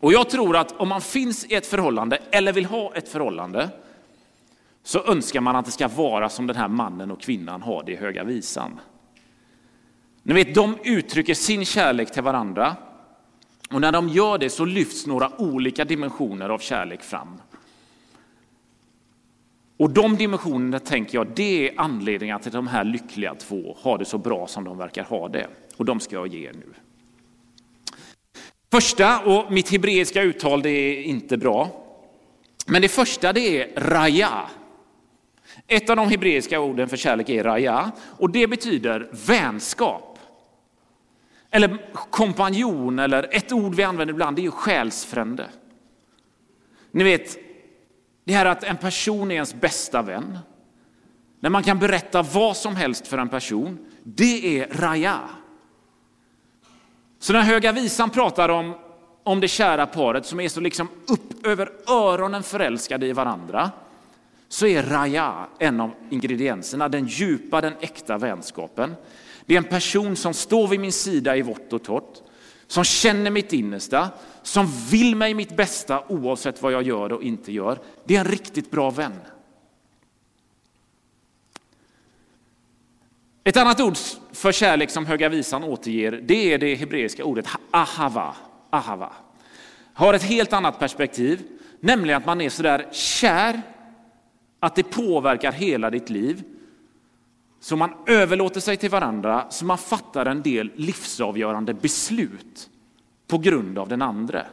Och 0.00 0.12
jag 0.12 0.30
tror 0.30 0.56
att 0.56 0.72
om 0.80 0.88
man 0.88 1.00
finns 1.00 1.44
i 1.44 1.54
ett 1.54 1.66
förhållande 1.66 2.18
eller 2.30 2.52
vill 2.52 2.64
ha 2.64 2.94
ett 2.94 3.08
förhållande 3.08 3.70
så 4.82 5.04
önskar 5.04 5.40
man 5.40 5.56
att 5.56 5.64
det 5.64 5.70
ska 5.70 5.88
vara 5.88 6.28
som 6.28 6.46
den 6.46 6.56
här 6.56 6.68
mannen 6.68 7.10
och 7.10 7.20
kvinnan 7.20 7.62
har 7.62 7.82
det 7.84 7.92
i 7.92 7.96
Höga 7.96 8.24
visan. 8.24 8.80
Ni 10.22 10.34
vet, 10.34 10.54
de 10.54 10.78
uttrycker 10.84 11.34
sin 11.34 11.64
kärlek 11.64 12.12
till 12.12 12.22
varandra 12.22 12.76
och 13.70 13.80
när 13.80 13.92
de 13.92 14.08
gör 14.08 14.38
det 14.38 14.50
så 14.50 14.64
lyfts 14.64 15.06
några 15.06 15.40
olika 15.40 15.84
dimensioner 15.84 16.48
av 16.48 16.58
kärlek 16.58 17.02
fram. 17.02 17.40
Och 19.76 19.90
de 19.90 20.16
dimensionerna 20.16 20.78
tänker 20.78 21.18
jag, 21.18 21.26
det 21.34 21.68
är 21.68 21.74
anledningen 21.76 22.40
till 22.40 22.48
att 22.48 22.52
de 22.52 22.66
här 22.66 22.84
lyckliga 22.84 23.34
två 23.34 23.76
har 23.80 23.98
det 23.98 24.04
så 24.04 24.18
bra 24.18 24.46
som 24.46 24.64
de 24.64 24.78
verkar 24.78 25.04
ha 25.04 25.28
det. 25.28 25.46
Och 25.76 25.84
de 25.84 26.00
ska 26.00 26.16
jag 26.16 26.26
ge 26.26 26.48
er 26.48 26.52
nu. 26.52 26.74
Första, 28.70 29.20
och 29.20 29.52
mitt 29.52 29.70
hebreiska 29.70 30.22
uttal 30.22 30.62
det 30.62 30.70
är 30.70 31.02
inte 31.02 31.36
bra, 31.36 31.84
men 32.66 32.82
det 32.82 32.88
första 32.88 33.32
det 33.32 33.62
är 33.62 33.80
raja. 33.80 34.50
Ett 35.66 35.90
av 35.90 35.96
de 35.96 36.08
hebreiska 36.08 36.60
orden 36.60 36.88
för 36.88 36.96
kärlek 36.96 37.28
är 37.28 37.44
raja 37.44 37.92
och 38.18 38.30
det 38.30 38.46
betyder 38.46 39.10
vänskap. 39.26 40.18
Eller 41.50 41.78
kompanjon, 42.10 42.98
eller 42.98 43.28
ett 43.34 43.52
ord 43.52 43.74
vi 43.74 43.82
använder 43.82 44.14
ibland, 44.14 44.36
det 44.36 44.40
är 44.40 44.44
ju 44.44 44.50
själsfrände. 44.50 45.46
Ni 46.90 47.04
vet, 47.04 47.38
det 48.24 48.32
här 48.32 48.46
att 48.46 48.64
en 48.64 48.76
person 48.76 49.30
är 49.30 49.34
ens 49.34 49.54
bästa 49.54 50.02
vän. 50.02 50.38
När 51.40 51.50
man 51.50 51.62
kan 51.62 51.78
berätta 51.78 52.22
vad 52.22 52.56
som 52.56 52.76
helst 52.76 53.06
för 53.06 53.18
en 53.18 53.28
person, 53.28 53.78
det 54.02 54.60
är 54.60 54.68
raja. 54.72 55.20
Så 57.24 57.32
när 57.32 57.42
Höga 57.42 57.72
Visan 57.72 58.10
pratar 58.10 58.48
om, 58.48 58.74
om 59.22 59.40
det 59.40 59.48
kära 59.48 59.86
paret 59.86 60.26
som 60.26 60.40
är 60.40 60.48
så 60.48 60.60
liksom 60.60 60.88
upp 61.08 61.46
över 61.46 61.70
öronen 61.88 62.42
förälskade 62.42 63.06
i 63.06 63.12
varandra, 63.12 63.70
så 64.48 64.66
är 64.66 64.82
raja 64.82 65.46
en 65.58 65.80
av 65.80 65.90
ingredienserna, 66.10 66.88
den 66.88 67.06
djupa, 67.06 67.60
den 67.60 67.74
äkta 67.80 68.18
vänskapen. 68.18 68.94
Det 69.46 69.54
är 69.54 69.58
en 69.58 69.64
person 69.64 70.16
som 70.16 70.34
står 70.34 70.68
vid 70.68 70.80
min 70.80 70.92
sida 70.92 71.36
i 71.36 71.42
vått 71.42 71.72
och 71.72 71.84
torrt, 71.84 72.22
som 72.66 72.84
känner 72.84 73.30
mitt 73.30 73.52
innersta, 73.52 74.08
som 74.42 74.66
vill 74.90 75.16
mig 75.16 75.34
mitt 75.34 75.56
bästa 75.56 76.04
oavsett 76.08 76.62
vad 76.62 76.72
jag 76.72 76.82
gör 76.82 77.12
och 77.12 77.22
inte 77.22 77.52
gör. 77.52 77.78
Det 78.04 78.16
är 78.16 78.20
en 78.20 78.30
riktigt 78.30 78.70
bra 78.70 78.90
vän. 78.90 79.20
Ett 83.46 83.56
annat 83.56 83.80
ord 83.80 83.96
för 84.32 84.52
kärlek 84.52 84.90
som 84.90 85.06
Höga 85.06 85.28
Visan 85.28 85.64
återger, 85.64 86.12
det 86.12 86.52
är 86.52 86.58
det 86.58 86.74
hebreiska 86.74 87.24
ordet 87.24 87.46
ahava. 87.70 88.36
ahava. 88.70 89.12
Har 89.94 90.14
ett 90.14 90.22
helt 90.22 90.52
annat 90.52 90.78
perspektiv, 90.78 91.42
nämligen 91.80 92.18
att 92.18 92.26
man 92.26 92.40
är 92.40 92.50
sådär 92.50 92.88
kär 92.92 93.62
att 94.60 94.74
det 94.74 94.82
påverkar 94.82 95.52
hela 95.52 95.90
ditt 95.90 96.10
liv. 96.10 96.42
Så 97.60 97.76
man 97.76 97.90
överlåter 98.06 98.60
sig 98.60 98.76
till 98.76 98.90
varandra, 98.90 99.46
så 99.50 99.64
man 99.64 99.78
fattar 99.78 100.26
en 100.26 100.42
del 100.42 100.70
livsavgörande 100.76 101.74
beslut 101.74 102.70
på 103.26 103.38
grund 103.38 103.78
av 103.78 103.88
den 103.88 104.02
andra. 104.02 104.46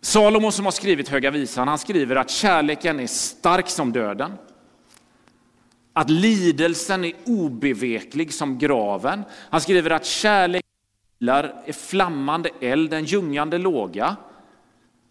Salomo 0.00 0.50
som 0.50 0.64
har 0.64 0.72
skrivit 0.72 1.08
Höga 1.08 1.30
Visan, 1.30 1.68
han 1.68 1.78
skriver 1.78 2.16
att 2.16 2.30
kärleken 2.30 3.00
är 3.00 3.06
stark 3.06 3.68
som 3.68 3.92
döden. 3.92 4.32
Att 5.96 6.10
lidelsen 6.10 7.04
är 7.04 7.12
obeveklig 7.26 8.34
som 8.34 8.58
graven. 8.58 9.22
Han 9.50 9.60
skriver 9.60 9.90
att 9.90 10.06
kärlek 10.06 10.64
är 11.20 11.72
flammande 11.72 12.50
eld, 12.60 12.94
en 12.94 13.04
ljungande 13.04 13.58
låga. 13.58 14.16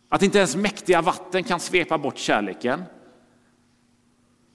Att 0.10 0.24
inte 0.24 0.38
ens 0.38 0.56
mäktiga 0.56 1.02
vatten 1.02 1.44
kan 1.44 1.60
svepa 1.60 1.98
bort 1.98 2.18
kärleken. 2.18 2.84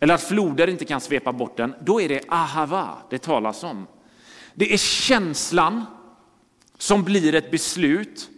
Eller 0.00 0.14
att 0.14 0.22
floder 0.22 0.68
inte 0.68 0.84
kan 0.84 1.00
svepa 1.00 1.32
bort 1.32 1.56
den. 1.56 1.74
Då 1.84 2.00
är 2.00 2.08
det 2.08 2.24
ahava 2.28 2.98
det 3.10 3.18
talas 3.18 3.64
om. 3.64 3.86
Det 4.54 4.72
är 4.72 4.76
känslan 4.76 5.86
som 6.78 7.04
blir 7.04 7.34
ett 7.34 7.50
beslut, 7.50 8.30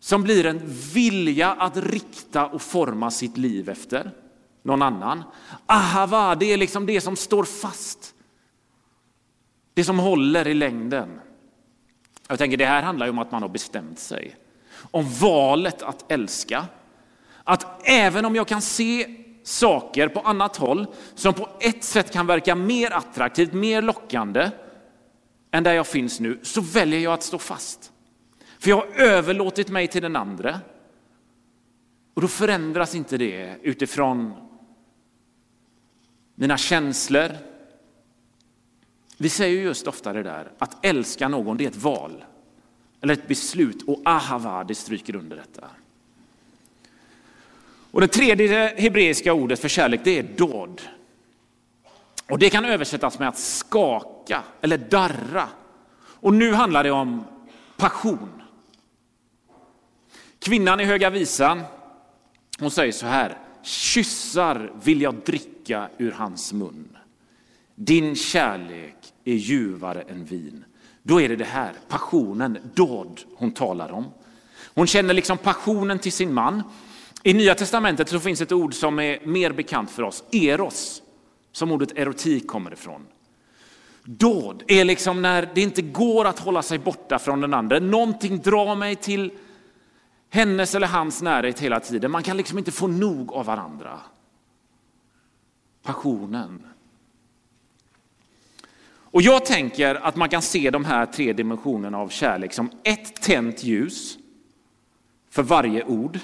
som 0.00 0.22
blir 0.22 0.46
en 0.46 0.60
vilja 0.94 1.52
att 1.52 1.76
rikta 1.76 2.46
och 2.46 2.62
forma 2.62 3.10
sitt 3.10 3.36
liv 3.36 3.68
efter 3.68 4.12
någon 4.66 4.82
annan. 4.82 5.22
Ahava, 5.66 6.34
det 6.34 6.52
är 6.52 6.56
liksom 6.56 6.86
det 6.86 7.00
som 7.00 7.16
står 7.16 7.44
fast. 7.44 8.14
Det 9.74 9.84
som 9.84 9.98
håller 9.98 10.48
i 10.48 10.54
längden. 10.54 11.20
Jag 12.28 12.38
tänker 12.38 12.56
det 12.56 12.66
här 12.66 12.82
handlar 12.82 13.06
ju 13.06 13.10
om 13.10 13.18
att 13.18 13.32
man 13.32 13.42
har 13.42 13.48
bestämt 13.48 13.98
sig. 13.98 14.36
Om 14.90 15.10
valet 15.20 15.82
att 15.82 16.12
älska. 16.12 16.64
Att 17.44 17.88
även 17.88 18.24
om 18.24 18.36
jag 18.36 18.48
kan 18.48 18.62
se 18.62 19.16
saker 19.42 20.08
på 20.08 20.20
annat 20.20 20.56
håll 20.56 20.86
som 21.14 21.34
på 21.34 21.48
ett 21.60 21.84
sätt 21.84 22.12
kan 22.12 22.26
verka 22.26 22.54
mer 22.54 22.90
attraktivt, 22.90 23.52
mer 23.52 23.82
lockande 23.82 24.50
än 25.50 25.64
där 25.64 25.72
jag 25.72 25.86
finns 25.86 26.20
nu, 26.20 26.38
så 26.42 26.60
väljer 26.60 27.00
jag 27.00 27.12
att 27.12 27.22
stå 27.22 27.38
fast. 27.38 27.92
För 28.58 28.70
jag 28.70 28.76
har 28.76 28.86
överlåtit 28.86 29.68
mig 29.68 29.88
till 29.88 30.02
den 30.02 30.16
andra. 30.16 30.60
Och 32.14 32.22
då 32.22 32.28
förändras 32.28 32.94
inte 32.94 33.18
det 33.18 33.56
utifrån 33.62 34.45
mina 36.36 36.58
känslor. 36.58 37.30
Vi 39.16 39.28
säger 39.28 39.62
just 39.62 39.86
ofta 39.86 40.12
det 40.12 40.22
där, 40.22 40.52
att 40.58 40.84
älska 40.84 41.28
någon 41.28 41.56
det 41.56 41.64
är 41.64 41.68
ett 41.68 41.76
val 41.76 42.24
eller 43.00 43.14
ett 43.14 43.28
beslut 43.28 43.82
och 43.82 44.02
ahava 44.04 44.64
det 44.64 44.74
stryker 44.74 45.16
under 45.16 45.36
detta. 45.36 45.68
Och 47.90 48.00
det 48.00 48.08
tredje 48.08 48.74
hebreiska 48.78 49.32
ordet 49.32 49.60
för 49.60 49.68
kärlek 49.68 50.00
det 50.04 50.18
är 50.18 50.22
dåd. 50.22 50.82
Och 52.28 52.38
det 52.38 52.50
kan 52.50 52.64
översättas 52.64 53.18
med 53.18 53.28
att 53.28 53.38
skaka 53.38 54.42
eller 54.60 54.78
darra. 54.78 55.48
Och 55.98 56.34
nu 56.34 56.52
handlar 56.52 56.84
det 56.84 56.90
om 56.90 57.24
passion. 57.76 58.42
Kvinnan 60.38 60.80
i 60.80 60.84
Höga 60.84 61.10
Visan, 61.10 61.62
hon 62.58 62.70
säger 62.70 62.92
så 62.92 63.06
här, 63.06 63.38
kyssar 63.66 64.72
vill 64.82 65.02
jag 65.02 65.14
dricka 65.14 65.88
ur 65.98 66.10
hans 66.10 66.52
mun. 66.52 66.96
Din 67.74 68.16
kärlek 68.16 68.96
är 69.24 69.34
ljuvare 69.34 70.02
än 70.02 70.24
vin. 70.24 70.64
Då 71.02 71.20
är 71.20 71.28
det 71.28 71.36
det 71.36 71.44
här, 71.44 71.72
passionen, 71.88 72.58
dåd 72.74 73.20
hon 73.36 73.52
talar 73.52 73.92
om. 73.92 74.04
Hon 74.74 74.86
känner 74.86 75.14
liksom 75.14 75.38
passionen 75.38 75.98
till 75.98 76.12
sin 76.12 76.34
man. 76.34 76.62
I 77.22 77.34
Nya 77.34 77.54
Testamentet 77.54 78.08
så 78.08 78.20
finns 78.20 78.40
ett 78.40 78.52
ord 78.52 78.74
som 78.74 78.98
är 78.98 79.26
mer 79.26 79.52
bekant 79.52 79.90
för 79.90 80.02
oss, 80.02 80.24
eros, 80.32 81.02
som 81.52 81.72
ordet 81.72 81.98
erotik 81.98 82.46
kommer 82.46 82.72
ifrån. 82.72 83.06
Dåd 84.04 84.62
är 84.66 84.84
liksom 84.84 85.22
när 85.22 85.50
det 85.54 85.60
inte 85.60 85.82
går 85.82 86.24
att 86.24 86.38
hålla 86.38 86.62
sig 86.62 86.78
borta 86.78 87.18
från 87.18 87.40
den 87.40 87.54
andra. 87.54 87.78
Någonting 87.78 88.38
drar 88.38 88.76
mig 88.76 88.96
till 88.96 89.30
hennes 90.30 90.74
eller 90.74 90.86
hans 90.86 91.22
närhet 91.22 91.60
hela 91.60 91.80
tiden. 91.80 92.10
Man 92.10 92.22
kan 92.22 92.36
liksom 92.36 92.58
inte 92.58 92.72
få 92.72 92.86
nog 92.86 93.32
av 93.32 93.46
varandra. 93.46 94.00
Passionen. 95.82 96.62
Och 99.16 99.22
jag 99.22 99.44
tänker 99.44 99.94
att 99.94 100.16
man 100.16 100.28
kan 100.28 100.42
se 100.42 100.70
de 100.70 100.84
här 100.84 101.06
tre 101.06 101.32
dimensionerna 101.32 101.98
av 101.98 102.08
kärlek 102.08 102.52
som 102.52 102.70
ett 102.82 103.22
tänt 103.22 103.64
ljus 103.64 104.18
för 105.30 105.42
varje 105.42 105.84
ord. 105.84 106.18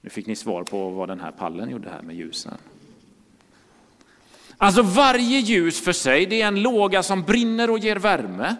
Nu 0.00 0.10
fick 0.10 0.26
ni 0.26 0.36
svar 0.36 0.64
på 0.64 0.90
vad 0.90 1.08
den 1.08 1.20
här 1.20 1.32
pallen 1.32 1.70
gjorde 1.70 1.90
här 1.90 2.02
med 2.02 2.16
ljusen. 2.16 2.54
Alltså 4.56 4.82
varje 4.82 5.38
ljus 5.38 5.80
för 5.80 5.92
sig, 5.92 6.26
det 6.26 6.42
är 6.42 6.48
en 6.48 6.62
låga 6.62 7.02
som 7.02 7.22
brinner 7.22 7.70
och 7.70 7.78
ger 7.78 7.96
värme 7.96 8.56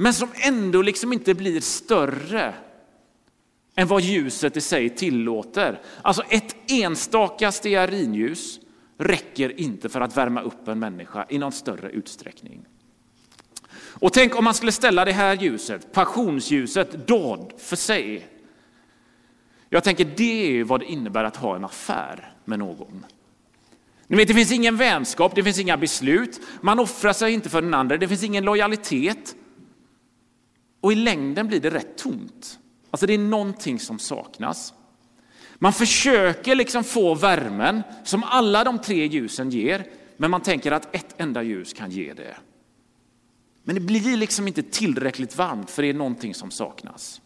men 0.00 0.14
som 0.14 0.28
ändå 0.34 0.82
liksom 0.82 1.12
inte 1.12 1.34
blir 1.34 1.60
större 1.60 2.54
än 3.74 3.86
vad 3.86 4.02
ljuset 4.02 4.56
i 4.56 4.60
sig 4.60 4.90
tillåter. 4.90 5.80
Alltså 6.02 6.22
ett 6.28 6.56
enstaka 6.70 7.52
stearinljus 7.52 8.60
räcker 8.98 9.60
inte 9.60 9.88
för 9.88 10.00
att 10.00 10.16
värma 10.16 10.40
upp 10.40 10.68
en 10.68 10.78
människa 10.78 11.26
i 11.28 11.38
någon 11.38 11.52
större 11.52 11.90
utsträckning. 11.90 12.66
Och 13.72 14.12
tänk 14.12 14.38
om 14.38 14.44
man 14.44 14.54
skulle 14.54 14.72
ställa 14.72 15.04
det 15.04 15.12
här 15.12 15.36
ljuset, 15.36 15.92
passionsljuset, 15.92 17.06
dåd 17.06 17.52
för 17.58 17.76
sig. 17.76 18.28
Jag 19.68 19.84
tänker 19.84 20.12
det 20.16 20.60
är 20.60 20.64
vad 20.64 20.80
det 20.80 20.86
innebär 20.86 21.24
att 21.24 21.36
ha 21.36 21.56
en 21.56 21.64
affär 21.64 22.32
med 22.44 22.58
någon. 22.58 23.06
Ni 24.06 24.16
vet, 24.16 24.28
det 24.28 24.34
finns 24.34 24.52
ingen 24.52 24.76
vänskap, 24.76 25.34
det 25.34 25.42
finns 25.42 25.58
inga 25.58 25.76
beslut, 25.76 26.40
man 26.60 26.78
offrar 26.78 27.12
sig 27.12 27.32
inte 27.32 27.48
för 27.48 27.62
den 27.62 27.74
andra, 27.74 27.96
det 27.96 28.08
finns 28.08 28.22
ingen 28.22 28.44
lojalitet. 28.44 29.34
Och 30.88 30.92
i 30.92 30.96
längden 30.96 31.48
blir 31.48 31.60
det 31.60 31.70
rätt 31.70 31.98
tomt. 31.98 32.58
Alltså 32.90 33.06
det 33.06 33.14
är 33.14 33.18
någonting 33.18 33.80
som 33.80 33.98
saknas. 33.98 34.74
Man 35.54 35.72
försöker 35.72 36.54
liksom 36.54 36.84
få 36.84 37.14
värmen 37.14 37.82
som 38.04 38.24
alla 38.24 38.64
de 38.64 38.78
tre 38.78 39.06
ljusen 39.06 39.50
ger, 39.50 39.86
men 40.16 40.30
man 40.30 40.40
tänker 40.40 40.72
att 40.72 40.94
ett 40.94 41.14
enda 41.20 41.42
ljus 41.42 41.72
kan 41.72 41.90
ge 41.90 42.14
det. 42.14 42.36
Men 43.64 43.74
det 43.74 43.80
blir 43.80 44.16
liksom 44.16 44.46
inte 44.46 44.62
tillräckligt 44.62 45.36
varmt 45.36 45.70
för 45.70 45.82
det 45.82 45.88
är 45.88 45.94
någonting 45.94 46.34
som 46.34 46.50
saknas. 46.50 47.20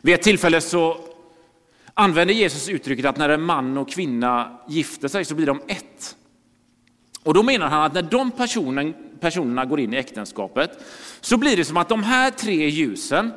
Vid 0.00 0.14
ett 0.14 0.22
tillfälle 0.22 0.60
så 0.60 0.96
använder 1.94 2.34
Jesus 2.34 2.68
uttrycket 2.68 3.06
att 3.06 3.16
när 3.16 3.28
en 3.28 3.42
man 3.42 3.78
och 3.78 3.90
kvinna 3.90 4.60
gifter 4.68 5.08
sig 5.08 5.24
så 5.24 5.34
blir 5.34 5.46
de 5.46 5.60
ett. 5.68 6.16
Och 7.22 7.34
då 7.34 7.42
menar 7.42 7.68
han 7.68 7.82
att 7.82 7.94
när 7.94 8.02
de 8.02 8.30
personen, 8.30 9.11
personerna 9.22 9.64
går 9.64 9.80
in 9.80 9.94
i 9.94 9.96
äktenskapet 9.96 10.70
så 11.20 11.36
blir 11.36 11.56
det 11.56 11.64
som 11.64 11.76
att 11.76 11.88
de 11.88 12.02
här 12.02 12.30
tre 12.30 12.68
ljusen 12.68 13.32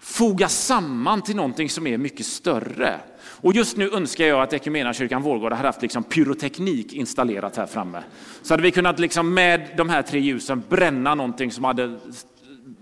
fogas 0.00 0.66
samman 0.66 1.22
till 1.22 1.36
någonting 1.36 1.70
som 1.70 1.86
är 1.86 1.98
mycket 1.98 2.26
större. 2.26 3.00
Och 3.24 3.52
just 3.52 3.76
nu 3.76 3.90
önskar 3.90 4.24
jag 4.24 4.42
att 4.42 4.64
kyrkan 4.96 5.22
Vårgårda 5.22 5.56
hade 5.56 5.68
haft 5.68 5.82
liksom 5.82 6.04
pyroteknik 6.04 6.92
installerat 6.92 7.56
här 7.56 7.66
framme. 7.66 8.02
Så 8.42 8.52
hade 8.52 8.62
vi 8.62 8.70
kunnat 8.70 8.98
liksom 8.98 9.34
med 9.34 9.68
de 9.76 9.88
här 9.88 10.02
tre 10.02 10.20
ljusen 10.20 10.62
bränna 10.68 11.14
någonting 11.14 11.52
som 11.52 11.64
hade 11.64 11.98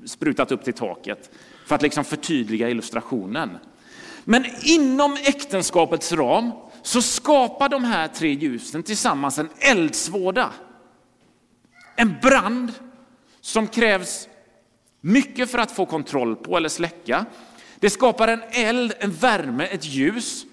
sprutat 0.06 0.52
upp 0.52 0.64
till 0.64 0.74
taket 0.74 1.30
för 1.66 1.74
att 1.74 1.82
liksom 1.82 2.04
förtydliga 2.04 2.68
illustrationen. 2.68 3.50
Men 4.24 4.44
inom 4.62 5.16
äktenskapets 5.24 6.12
ram 6.12 6.50
så 6.82 7.02
skapar 7.02 7.68
de 7.68 7.84
här 7.84 8.08
tre 8.08 8.32
ljusen 8.32 8.82
tillsammans 8.82 9.38
en 9.38 9.48
eldsvåda. 9.58 10.50
En 11.96 12.16
brand 12.22 12.72
som 13.40 13.66
krävs 13.66 14.28
mycket 15.00 15.50
för 15.50 15.58
att 15.58 15.72
få 15.72 15.86
kontroll 15.86 16.36
på 16.36 16.56
eller 16.56 16.68
släcka. 16.68 17.26
Det 17.78 17.90
skapar 17.90 18.28
en 18.28 18.42
eld, 18.50 18.92
en 18.98 19.12
värme, 19.12 19.66
ett 19.66 19.84
ljus 19.84 20.44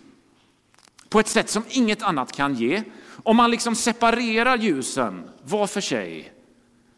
på 1.10 1.20
ett 1.20 1.28
sätt 1.28 1.50
som 1.50 1.64
inget 1.70 2.02
annat 2.02 2.32
kan 2.32 2.56
ge. 2.56 2.84
Om 3.24 3.38
man 3.38 3.52
liksom 3.52 3.76
separerar 3.76 4.58
ljusen 4.58 5.30
var 5.44 5.68
för 5.68 5.82
sig 5.82 6.34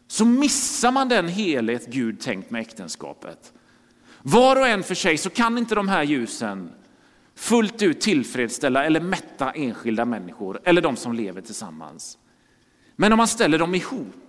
så 0.06 0.24
missar 0.24 0.92
man 0.92 1.08
den 1.08 1.28
helhet 1.28 1.86
Gud 1.86 2.20
tänkt 2.20 2.50
med 2.50 2.60
äktenskapet. 2.60 3.52
Var 4.22 4.56
och 4.56 4.68
en 4.68 4.82
för 4.82 4.94
sig 4.94 5.18
så 5.18 5.30
kan 5.30 5.58
inte 5.58 5.74
de 5.74 5.88
här 5.88 6.02
ljusen 6.02 6.70
fullt 7.34 7.82
ut 7.82 8.00
tillfredsställa 8.00 8.84
eller 8.84 9.00
mätta 9.00 9.50
enskilda 9.50 10.04
människor 10.04 10.60
eller 10.64 10.82
de 10.82 10.96
som 10.96 11.12
lever 11.12 11.40
tillsammans. 11.40 12.18
Men 12.96 13.12
om 13.12 13.16
man 13.16 13.28
ställer 13.28 13.58
dem 13.58 13.74
ihop 13.74 14.21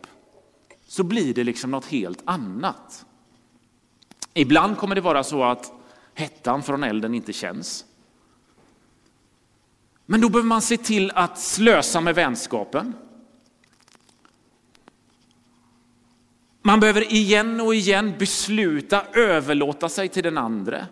så 0.94 1.04
blir 1.04 1.34
det 1.34 1.44
liksom 1.44 1.72
något 1.72 1.86
helt 1.86 2.22
annat. 2.26 3.06
Ibland 4.34 4.78
kommer 4.78 4.96
det 4.96 5.02
vara 5.02 5.24
så 5.24 5.44
att 5.44 5.72
hettan 6.14 6.64
från 6.64 6.84
elden 6.84 7.14
inte 7.14 7.34
känns. 7.34 7.86
Men 10.06 10.22
då 10.22 10.30
behöver 10.30 10.48
man 10.48 10.62
se 10.62 10.78
till 10.78 11.12
att 11.12 11.40
slösa 11.40 12.02
med 12.02 12.16
vänskapen. 12.16 12.94
Man 16.62 16.80
behöver 16.80 17.14
igen 17.14 17.62
och 17.62 17.76
igen 17.76 18.14
besluta 18.20 19.06
överlåta 19.14 19.90
sig 19.90 20.10
till 20.10 20.24
den 20.24 20.38
andre. 20.38 20.88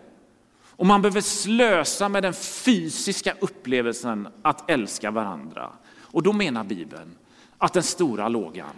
Och 0.66 0.86
man 0.86 1.02
behöver 1.02 1.20
slösa 1.20 2.08
med 2.08 2.22
den 2.22 2.34
fysiska 2.34 3.34
upplevelsen 3.40 4.28
att 4.42 4.70
älska 4.70 5.10
varandra. 5.10 5.72
Och 6.00 6.22
då 6.22 6.32
menar 6.32 6.64
Bibeln 6.64 7.16
att 7.58 7.72
den 7.72 7.82
stora 7.82 8.28
lågan 8.28 8.74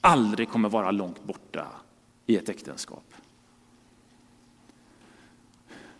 aldrig 0.00 0.48
kommer 0.48 0.68
vara 0.68 0.90
långt 0.90 1.24
borta 1.24 1.66
i 2.26 2.36
ett 2.36 2.48
äktenskap. 2.48 3.04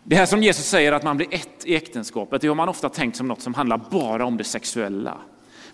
Det 0.03 0.15
här 0.15 0.25
som 0.25 0.43
Jesus 0.43 0.65
säger 0.65 0.91
att 0.91 1.03
man 1.03 1.17
blir 1.17 1.33
ett 1.33 1.65
i 1.65 1.75
äktenskapet, 1.75 2.41
det 2.41 2.47
har 2.47 2.55
man 2.55 2.69
ofta 2.69 2.89
tänkt 2.89 3.15
som 3.15 3.27
något 3.27 3.41
som 3.41 3.53
handlar 3.53 3.77
bara 3.91 4.25
om 4.25 4.37
det 4.37 4.43
sexuella. 4.43 5.17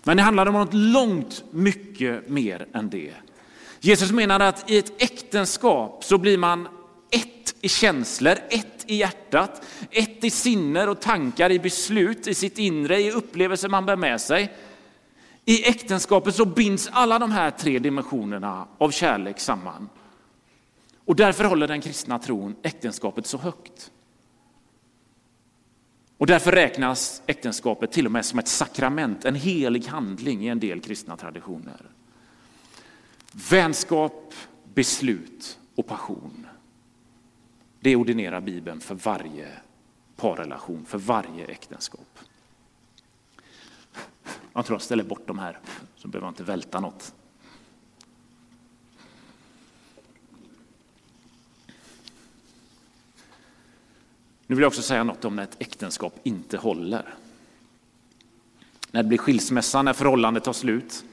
Men 0.02 0.16
det 0.16 0.22
handlar 0.22 0.46
om 0.46 0.54
något 0.54 0.74
långt 0.74 1.44
mycket 1.50 2.28
mer 2.28 2.66
än 2.72 2.90
det. 2.90 3.12
Jesus 3.80 4.12
menar 4.12 4.40
att 4.40 4.70
i 4.70 4.78
ett 4.78 5.02
äktenskap 5.02 6.04
så 6.04 6.18
blir 6.18 6.38
man 6.38 6.68
ett 7.10 7.54
i 7.60 7.68
känslor, 7.68 8.34
ett 8.48 8.84
i 8.86 8.96
hjärtat, 8.96 9.62
ett 9.90 10.24
i 10.24 10.30
sinner 10.30 10.88
och 10.88 11.00
tankar, 11.00 11.52
i 11.52 11.58
beslut, 11.58 12.26
i 12.26 12.34
sitt 12.34 12.58
inre, 12.58 13.00
i 13.00 13.10
upplevelser 13.10 13.68
man 13.68 13.86
bär 13.86 13.96
med 13.96 14.20
sig. 14.20 14.52
I 15.48 15.68
äktenskapet 15.68 16.34
så 16.34 16.44
binds 16.44 16.88
alla 16.92 17.18
de 17.18 17.32
här 17.32 17.50
tre 17.50 17.78
dimensionerna 17.78 18.68
av 18.78 18.90
kärlek 18.90 19.40
samman. 19.40 19.88
Och 21.04 21.16
därför 21.16 21.44
håller 21.44 21.68
den 21.68 21.80
kristna 21.80 22.18
tron 22.18 22.56
äktenskapet 22.62 23.26
så 23.26 23.38
högt. 23.38 23.90
Och 26.18 26.26
därför 26.26 26.52
räknas 26.52 27.22
äktenskapet 27.26 27.92
till 27.92 28.06
och 28.06 28.12
med 28.12 28.24
som 28.24 28.38
ett 28.38 28.48
sakrament, 28.48 29.24
en 29.24 29.34
helig 29.34 29.84
handling 29.84 30.44
i 30.44 30.48
en 30.48 30.60
del 30.60 30.80
kristna 30.80 31.16
traditioner. 31.16 31.90
Vänskap, 33.50 34.34
beslut 34.74 35.58
och 35.74 35.86
passion. 35.86 36.46
Det 37.80 37.96
ordinerar 37.96 38.40
Bibeln 38.40 38.80
för 38.80 38.94
varje 38.94 39.48
parrelation, 40.16 40.86
för 40.86 40.98
varje 40.98 41.44
äktenskap. 41.44 42.15
Jag 44.56 44.66
tror 44.66 44.74
jag 44.74 44.82
ställer 44.82 45.04
bort 45.04 45.26
de 45.26 45.38
här, 45.38 45.58
så 45.96 46.08
behöver 46.08 46.26
jag 46.26 46.30
inte 46.30 46.42
välta 46.42 46.80
något. 46.80 47.14
Nu 54.46 54.54
vill 54.54 54.62
jag 54.62 54.68
också 54.68 54.82
säga 54.82 55.04
något 55.04 55.24
om 55.24 55.36
när 55.36 55.42
ett 55.42 55.56
äktenskap 55.58 56.20
inte 56.22 56.56
håller. 56.56 57.14
När 58.90 59.02
det 59.02 59.08
blir 59.08 59.18
skilsmässa, 59.18 59.82
när 59.82 59.92
förhållandet 59.92 60.44
tar 60.44 60.52
slut. 60.52 61.04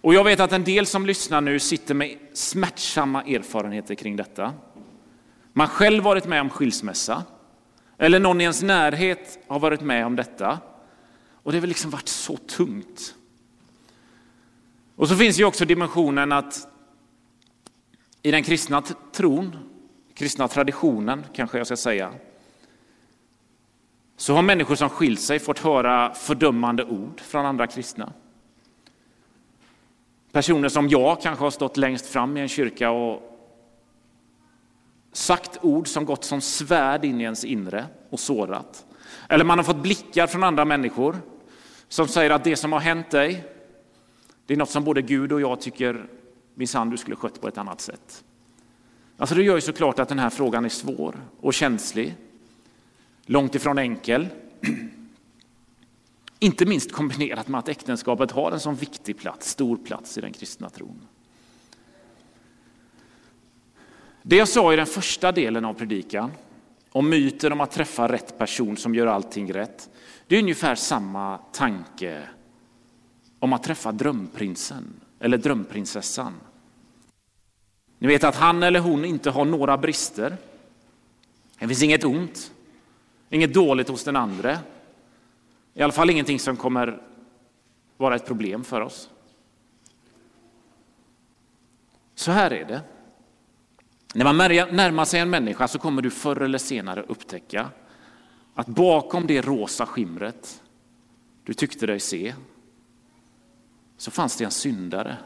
Och 0.00 0.14
jag 0.14 0.24
vet 0.24 0.40
att 0.40 0.52
en 0.52 0.64
del 0.64 0.86
som 0.86 1.06
lyssnar 1.06 1.40
nu 1.40 1.58
sitter 1.58 1.94
med 1.94 2.18
smärtsamma 2.32 3.22
erfarenheter 3.22 3.94
kring 3.94 4.16
detta. 4.16 4.52
Man 5.52 5.68
själv 5.68 6.04
varit 6.04 6.26
med 6.26 6.40
om 6.40 6.50
skilsmässa, 6.50 7.24
eller 7.98 8.18
någon 8.18 8.40
i 8.40 8.44
ens 8.44 8.62
närhet 8.62 9.38
har 9.46 9.58
varit 9.58 9.80
med 9.80 10.06
om 10.06 10.16
detta. 10.16 10.58
Och 11.48 11.52
det 11.52 11.60
har 11.60 11.66
liksom 11.66 11.90
varit 11.90 12.08
så 12.08 12.36
tungt. 12.36 13.14
Och 14.96 15.08
så 15.08 15.16
finns 15.16 15.40
ju 15.40 15.44
också 15.44 15.64
dimensionen 15.64 16.32
att 16.32 16.68
i 18.22 18.30
den 18.30 18.42
kristna 18.42 18.82
tron, 19.12 19.56
kristna 20.14 20.48
traditionen 20.48 21.26
kanske 21.32 21.58
jag 21.58 21.66
ska 21.66 21.76
säga, 21.76 22.12
så 24.16 24.34
har 24.34 24.42
människor 24.42 24.74
som 24.74 24.88
skilt 24.88 25.20
sig 25.20 25.38
fått 25.38 25.58
höra 25.58 26.14
fördömande 26.14 26.84
ord 26.84 27.20
från 27.20 27.46
andra 27.46 27.66
kristna. 27.66 28.12
Personer 30.32 30.68
som 30.68 30.88
jag 30.88 31.20
kanske 31.22 31.44
har 31.44 31.50
stått 31.50 31.76
längst 31.76 32.06
fram 32.06 32.36
i 32.36 32.40
en 32.40 32.48
kyrka 32.48 32.90
och 32.90 33.22
sagt 35.12 35.58
ord 35.62 35.88
som 35.88 36.04
gått 36.04 36.24
som 36.24 36.40
svärd 36.40 37.04
in 37.04 37.20
i 37.20 37.24
ens 37.24 37.44
inre 37.44 37.86
och 38.10 38.20
sårat. 38.20 38.86
Eller 39.28 39.44
man 39.44 39.58
har 39.58 39.64
fått 39.64 39.82
blickar 39.82 40.26
från 40.26 40.44
andra 40.44 40.64
människor 40.64 41.16
som 41.88 42.08
säger 42.08 42.30
att 42.30 42.44
det 42.44 42.56
som 42.56 42.72
har 42.72 42.80
hänt 42.80 43.10
dig, 43.10 43.44
det 44.46 44.54
är 44.54 44.58
något 44.58 44.70
som 44.70 44.84
både 44.84 45.02
Gud 45.02 45.32
och 45.32 45.40
jag 45.40 45.60
tycker 45.60 46.06
minsann 46.54 46.90
du 46.90 46.96
skulle 46.96 47.16
skött 47.16 47.40
på 47.40 47.48
ett 47.48 47.58
annat 47.58 47.80
sätt. 47.80 48.24
Alltså 49.16 49.34
det 49.34 49.42
gör 49.42 49.54
ju 49.54 49.60
såklart 49.60 49.98
att 49.98 50.08
den 50.08 50.18
här 50.18 50.30
frågan 50.30 50.64
är 50.64 50.68
svår 50.68 51.16
och 51.40 51.54
känslig 51.54 52.16
långt 53.26 53.54
ifrån 53.54 53.78
enkel. 53.78 54.28
Inte 56.38 56.66
minst 56.66 56.92
kombinerat 56.92 57.48
med 57.48 57.58
att 57.58 57.68
äktenskapet 57.68 58.30
har 58.30 58.52
en 58.52 58.60
sån 58.60 58.74
viktig 58.74 59.18
plats, 59.18 59.50
stor 59.50 59.76
plats 59.76 60.18
i 60.18 60.20
den 60.20 60.32
kristna 60.32 60.70
tron. 60.70 61.06
Det 64.22 64.36
jag 64.36 64.48
sa 64.48 64.72
i 64.72 64.76
den 64.76 64.86
första 64.86 65.32
delen 65.32 65.64
av 65.64 65.74
predikan, 65.74 66.30
om 66.90 67.08
myten 67.08 67.52
om 67.52 67.60
att 67.60 67.70
träffa 67.70 68.12
rätt 68.12 68.38
person 68.38 68.76
som 68.76 68.94
gör 68.94 69.06
allting 69.06 69.52
rätt, 69.52 69.90
det 70.28 70.36
är 70.36 70.42
ungefär 70.42 70.74
samma 70.74 71.38
tanke 71.38 72.28
om 73.38 73.52
att 73.52 73.62
träffa 73.62 73.92
drömprinsen 73.92 75.00
eller 75.20 75.38
drömprinsessan. 75.38 76.34
Ni 77.98 78.08
vet 78.08 78.24
att 78.24 78.36
han 78.36 78.62
eller 78.62 78.80
hon 78.80 79.04
inte 79.04 79.30
har 79.30 79.44
några 79.44 79.78
brister. 79.78 80.36
Det 81.58 81.68
finns 81.68 81.82
inget 81.82 82.04
ont. 82.04 82.52
Inget 83.30 83.54
dåligt 83.54 83.88
hos 83.88 84.04
den 84.04 84.16
andra. 84.16 84.58
I 85.74 85.82
alla 85.82 85.92
fall 85.92 86.10
ingenting 86.10 86.38
som 86.38 86.56
kommer 86.56 87.02
vara 87.96 88.16
ett 88.16 88.26
problem 88.26 88.64
för 88.64 88.80
oss. 88.80 89.10
Så 92.14 92.30
här 92.30 92.52
är 92.52 92.64
det. 92.64 92.80
När 94.14 94.24
man 94.24 94.36
närmar 94.36 95.04
sig 95.04 95.20
en 95.20 95.30
människa 95.30 95.68
så 95.68 95.78
kommer 95.78 96.02
du 96.02 96.10
förr 96.10 96.40
eller 96.42 96.58
senare 96.58 97.02
upptäcka 97.02 97.70
att 98.58 98.66
bakom 98.66 99.26
det 99.26 99.40
rosa 99.40 99.86
skimret 99.86 100.62
du 101.44 101.54
tyckte 101.54 101.86
dig 101.86 102.00
se 102.00 102.34
så 103.96 104.10
fanns 104.10 104.36
det 104.36 104.44
en 104.44 104.50
syndare 104.50 105.16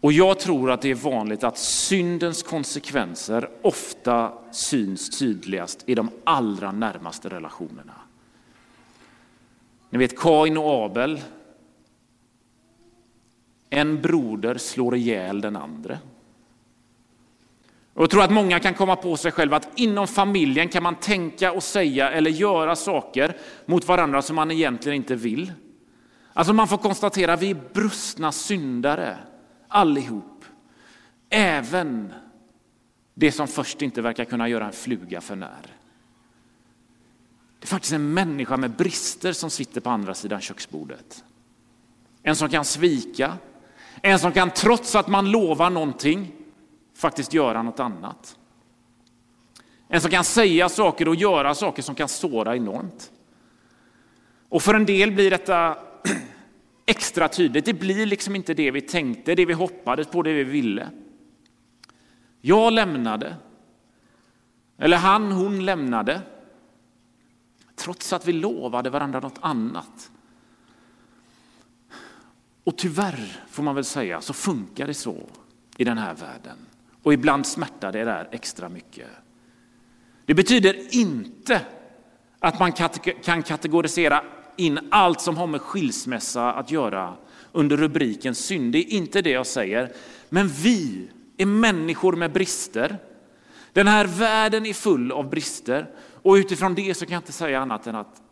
och 0.00 0.12
jag 0.12 0.38
tror 0.38 0.70
att 0.70 0.82
det 0.82 0.90
är 0.90 0.94
vanligt 0.94 1.44
att 1.44 1.58
syndens 1.58 2.42
konsekvenser 2.42 3.50
ofta 3.62 4.32
syns 4.52 5.18
tydligast 5.18 5.82
i 5.86 5.94
de 5.94 6.10
allra 6.24 6.72
närmaste 6.72 7.28
relationerna. 7.28 7.94
Ni 9.90 9.98
vet 9.98 10.18
Kain 10.18 10.58
och 10.58 10.84
Abel. 10.84 11.20
En 13.70 14.02
broder 14.02 14.58
slår 14.58 14.96
ihjäl 14.96 15.40
den 15.40 15.56
andra. 15.56 15.98
Och 17.94 18.02
jag 18.02 18.10
tror 18.10 18.22
att 18.22 18.30
många 18.30 18.60
kan 18.60 18.74
komma 18.74 18.96
på 18.96 19.16
sig 19.16 19.32
själva 19.32 19.56
att 19.56 19.68
inom 19.74 20.06
familjen 20.06 20.68
kan 20.68 20.82
man 20.82 20.94
tänka 20.94 21.52
och 21.52 21.62
säga 21.62 22.10
eller 22.10 22.30
göra 22.30 22.76
saker 22.76 23.36
mot 23.66 23.88
varandra 23.88 24.22
som 24.22 24.36
man 24.36 24.50
egentligen 24.50 24.96
inte 24.96 25.14
vill. 25.14 25.52
Alltså 26.32 26.52
man 26.52 26.68
får 26.68 26.78
konstatera 26.78 27.32
att 27.32 27.42
vi 27.42 27.50
är 27.50 27.60
brustna 27.72 28.32
syndare 28.32 29.18
allihop. 29.68 30.44
Även 31.28 32.12
det 33.14 33.32
som 33.32 33.48
först 33.48 33.82
inte 33.82 34.02
verkar 34.02 34.24
kunna 34.24 34.48
göra 34.48 34.66
en 34.66 34.72
fluga 34.72 35.20
för 35.20 35.36
när. 35.36 35.76
Det 37.58 37.64
är 37.64 37.68
faktiskt 37.68 37.92
en 37.92 38.14
människa 38.14 38.56
med 38.56 38.70
brister 38.70 39.32
som 39.32 39.50
sitter 39.50 39.80
på 39.80 39.90
andra 39.90 40.14
sidan 40.14 40.40
köksbordet. 40.40 41.24
En 42.22 42.36
som 42.36 42.48
kan 42.48 42.64
svika, 42.64 43.36
en 44.02 44.18
som 44.18 44.32
kan 44.32 44.50
trots 44.50 44.94
att 44.94 45.08
man 45.08 45.30
lovar 45.30 45.70
någonting 45.70 46.32
faktiskt 47.00 47.34
göra 47.34 47.62
något 47.62 47.80
annat. 47.80 48.36
En 49.88 50.00
som 50.00 50.10
kan 50.10 50.24
säga 50.24 50.68
saker 50.68 51.08
och 51.08 51.14
göra 51.14 51.54
saker 51.54 51.82
som 51.82 51.94
kan 51.94 52.08
såra 52.08 52.56
enormt. 52.56 53.10
Och 54.48 54.62
för 54.62 54.74
en 54.74 54.86
del 54.86 55.12
blir 55.12 55.30
detta 55.30 55.78
extra 56.86 57.28
tydligt. 57.28 57.64
Det 57.64 57.74
blir 57.74 58.06
liksom 58.06 58.36
inte 58.36 58.54
det 58.54 58.70
vi 58.70 58.80
tänkte, 58.80 59.34
det 59.34 59.46
vi 59.46 59.52
hoppades 59.52 60.08
på, 60.08 60.22
det 60.22 60.32
vi 60.32 60.44
ville. 60.44 60.90
Jag 62.40 62.72
lämnade. 62.72 63.36
Eller 64.78 64.96
han, 64.96 65.32
hon 65.32 65.64
lämnade. 65.64 66.22
Trots 67.76 68.12
att 68.12 68.28
vi 68.28 68.32
lovade 68.32 68.90
varandra 68.90 69.20
något 69.20 69.38
annat. 69.40 70.10
Och 72.64 72.78
tyvärr, 72.78 73.44
får 73.48 73.62
man 73.62 73.74
väl 73.74 73.84
säga, 73.84 74.20
så 74.20 74.32
funkar 74.32 74.86
det 74.86 74.94
så 74.94 75.26
i 75.76 75.84
den 75.84 75.98
här 75.98 76.14
världen. 76.14 76.56
Och 77.02 77.12
ibland 77.12 77.46
smärtar 77.46 77.92
det 77.92 78.04
där 78.04 78.28
extra 78.30 78.68
mycket. 78.68 79.06
Det 80.24 80.34
betyder 80.34 80.94
inte 80.94 81.60
att 82.38 82.58
man 82.60 82.72
kan 83.22 83.42
kategorisera 83.42 84.24
in 84.56 84.78
allt 84.90 85.20
som 85.20 85.36
har 85.36 85.46
med 85.46 85.60
skilsmässa 85.60 86.52
att 86.52 86.70
göra 86.70 87.14
under 87.52 87.76
rubriken 87.76 88.34
synd. 88.34 88.72
Det 88.72 88.78
är 88.78 88.92
inte 88.92 89.22
det 89.22 89.30
jag 89.30 89.46
säger. 89.46 89.92
Men 90.28 90.48
vi 90.48 91.08
är 91.36 91.46
människor 91.46 92.12
med 92.12 92.32
brister. 92.32 92.98
Den 93.72 93.86
här 93.86 94.04
världen 94.06 94.66
är 94.66 94.72
full 94.72 95.12
av 95.12 95.30
brister 95.30 95.90
och 96.22 96.34
utifrån 96.34 96.74
det 96.74 96.94
så 96.94 97.06
kan 97.06 97.12
jag 97.12 97.20
inte 97.20 97.32
säga 97.32 97.60
annat 97.60 97.86
än 97.86 97.94
att 97.94 98.22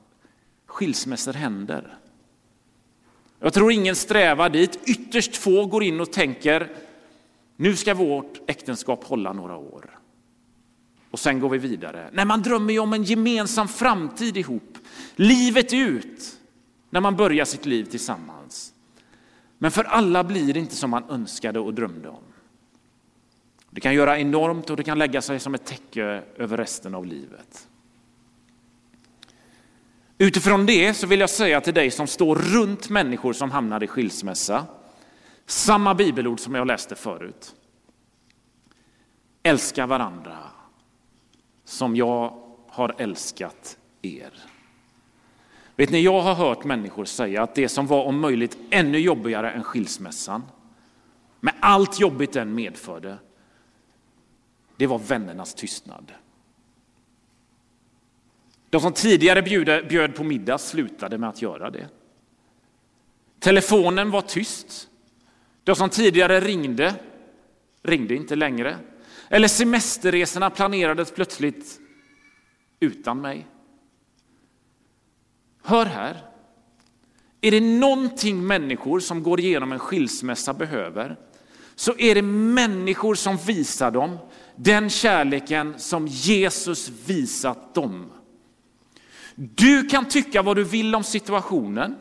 skilsmässor 0.67 1.33
händer. 1.33 1.99
Jag 3.41 3.53
tror 3.53 3.73
ingen 3.73 3.97
strävar 3.97 4.49
dit. 4.49 4.79
Ytterst 4.87 5.37
få 5.37 5.67
går 5.67 5.83
in 5.83 6.01
och 6.01 6.13
tänker 6.13 6.71
nu 7.61 7.77
ska 7.77 7.95
vårt 7.95 8.41
äktenskap 8.47 9.05
hålla 9.05 9.33
några 9.33 9.57
år. 9.57 9.99
Och 11.11 11.19
sen 11.19 11.41
går 11.41 11.49
vi 11.49 11.59
vidare. 11.59 12.11
Nej, 12.13 12.25
man 12.25 12.43
drömmer 12.43 12.73
ju 12.73 12.79
om 12.79 12.93
en 12.93 13.05
gemensam 13.05 13.69
framtid 13.69 14.37
ihop. 14.37 14.79
Livet 15.17 15.73
ut 15.73 16.39
när 16.91 17.01
man 17.01 17.17
börjar 17.17 17.45
sitt 17.45 17.67
liv 17.67 17.85
tillsammans. 17.85 18.73
Men 19.59 19.71
för 19.71 19.85
alla 19.85 20.25
blir 20.25 20.55
det 20.55 20.61
inte 20.61 20.75
som 20.75 20.91
man 20.91 21.11
önskade 21.11 21.61
och 21.61 21.75
drömde 21.75 22.09
om. 22.09 22.23
Det 23.71 23.81
kan 23.81 23.95
göra 23.95 24.19
enormt 24.19 24.71
och 24.71 24.77
det 24.77 24.85
kan 24.85 24.99
lägga 24.99 25.23
sig 25.23 25.41
som 25.41 25.55
ett 25.55 25.65
täcke 25.65 26.23
över 26.37 26.57
resten 26.57 26.95
av 26.95 27.07
livet. 27.07 27.69
Utifrån 30.19 30.67
det 30.67 30.95
så 30.95 31.07
vill 31.07 31.21
jag 31.21 31.31
säga 31.31 31.61
till 31.61 31.75
dig 31.75 31.91
som 31.91 32.07
står 32.07 32.37
runt 32.37 32.91
människor 32.91 33.33
som 33.33 33.51
hamnar 33.51 33.83
i 33.83 33.87
skilsmässa, 33.87 34.67
samma 35.51 35.95
bibelord 35.95 36.41
som 36.41 36.55
jag 36.55 36.67
läste 36.67 36.95
förut. 36.95 37.55
Älska 39.43 39.87
varandra 39.87 40.39
som 41.65 41.97
jag 41.97 42.43
har 42.69 42.95
älskat 42.99 43.79
er. 44.03 44.33
Vet 45.77 45.91
ni, 45.91 46.01
jag 46.01 46.21
har 46.21 46.35
hört 46.35 46.65
människor 46.65 47.05
säga 47.05 47.43
att 47.43 47.55
det 47.55 47.69
som 47.69 47.87
var 47.87 48.05
om 48.05 48.21
möjligt 48.21 48.59
ännu 48.71 48.99
jobbigare 48.99 49.51
än 49.51 49.65
skilsmässan, 49.65 50.43
med 51.41 51.55
allt 51.61 52.01
jobbigt 52.01 52.33
den 52.33 52.55
medförde, 52.55 53.19
det 54.77 54.87
var 54.87 54.99
vännernas 54.99 55.55
tystnad. 55.55 56.13
De 58.71 58.81
som 58.81 58.93
tidigare 58.93 59.43
bjöd, 59.43 59.89
bjöd 59.89 60.15
på 60.15 60.25
middag 60.25 60.59
slutade 60.59 61.19
med 61.19 61.29
att 61.29 61.43
göra 61.43 61.71
det. 61.71 61.89
Telefonen 63.39 64.11
var 64.11 64.23
tyst. 64.23 64.89
De 65.69 65.77
som 65.77 65.91
tidigare 65.91 66.41
ringde 66.41 66.95
ringde 67.83 68.15
inte 68.15 68.37
längre. 68.37 68.79
Eller 69.29 69.49
semesterresorna 69.49 70.51
planerades 70.51 71.11
plötsligt 71.11 71.81
utan 72.81 73.21
mig. 73.21 73.47
Hör 75.63 75.87
här. 75.87 76.17
Är 77.41 77.51
det 77.51 77.61
någonting 77.61 78.47
människor 78.47 79.01
som 79.01 79.23
går 79.23 79.41
igenom 79.41 79.73
en 79.73 79.79
skilsmässa 79.79 80.55
behöver 80.55 81.17
så 81.75 81.95
är 81.99 82.15
det 82.15 82.23
människor 82.23 83.15
som 83.15 83.37
visar 83.37 83.91
dem 83.91 84.19
den 84.57 84.91
kärleken 84.91 85.79
som 85.79 86.07
Jesus 86.07 86.89
visat 87.07 87.75
dem. 87.75 88.13
Du 89.35 89.87
kan 89.87 90.09
tycka 90.09 90.43
vad 90.43 90.57
du 90.57 90.65
vill 90.65 90.95
om 90.95 91.05
situationen. 91.05 91.95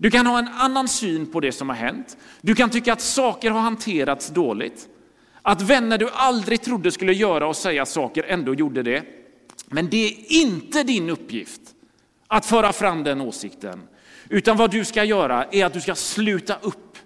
Du 0.00 0.10
kan 0.10 0.26
ha 0.26 0.38
en 0.38 0.48
annan 0.48 0.88
syn 0.88 1.26
på 1.26 1.40
det 1.40 1.52
som 1.52 1.68
har 1.68 1.76
hänt. 1.76 2.16
Du 2.40 2.54
kan 2.54 2.70
tycka 2.70 2.92
att 2.92 3.00
saker 3.00 3.50
har 3.50 3.60
hanterats 3.60 4.28
dåligt. 4.28 4.88
Att 5.42 5.62
vänner 5.62 5.98
du 5.98 6.08
aldrig 6.12 6.62
trodde 6.62 6.92
skulle 6.92 7.12
göra 7.12 7.46
och 7.48 7.56
säga 7.56 7.86
saker 7.86 8.24
ändå 8.28 8.54
gjorde 8.54 8.82
det. 8.82 9.02
Men 9.66 9.88
det 9.90 10.06
är 10.06 10.32
inte 10.42 10.82
din 10.82 11.10
uppgift 11.10 11.60
att 12.26 12.46
föra 12.46 12.72
fram 12.72 13.04
den 13.04 13.20
åsikten. 13.20 13.82
Utan 14.28 14.56
vad 14.56 14.70
du 14.70 14.84
ska 14.84 15.04
göra 15.04 15.44
är 15.44 15.64
att 15.64 15.72
du 15.72 15.80
ska 15.80 15.94
sluta 15.94 16.56
upp 16.62 16.98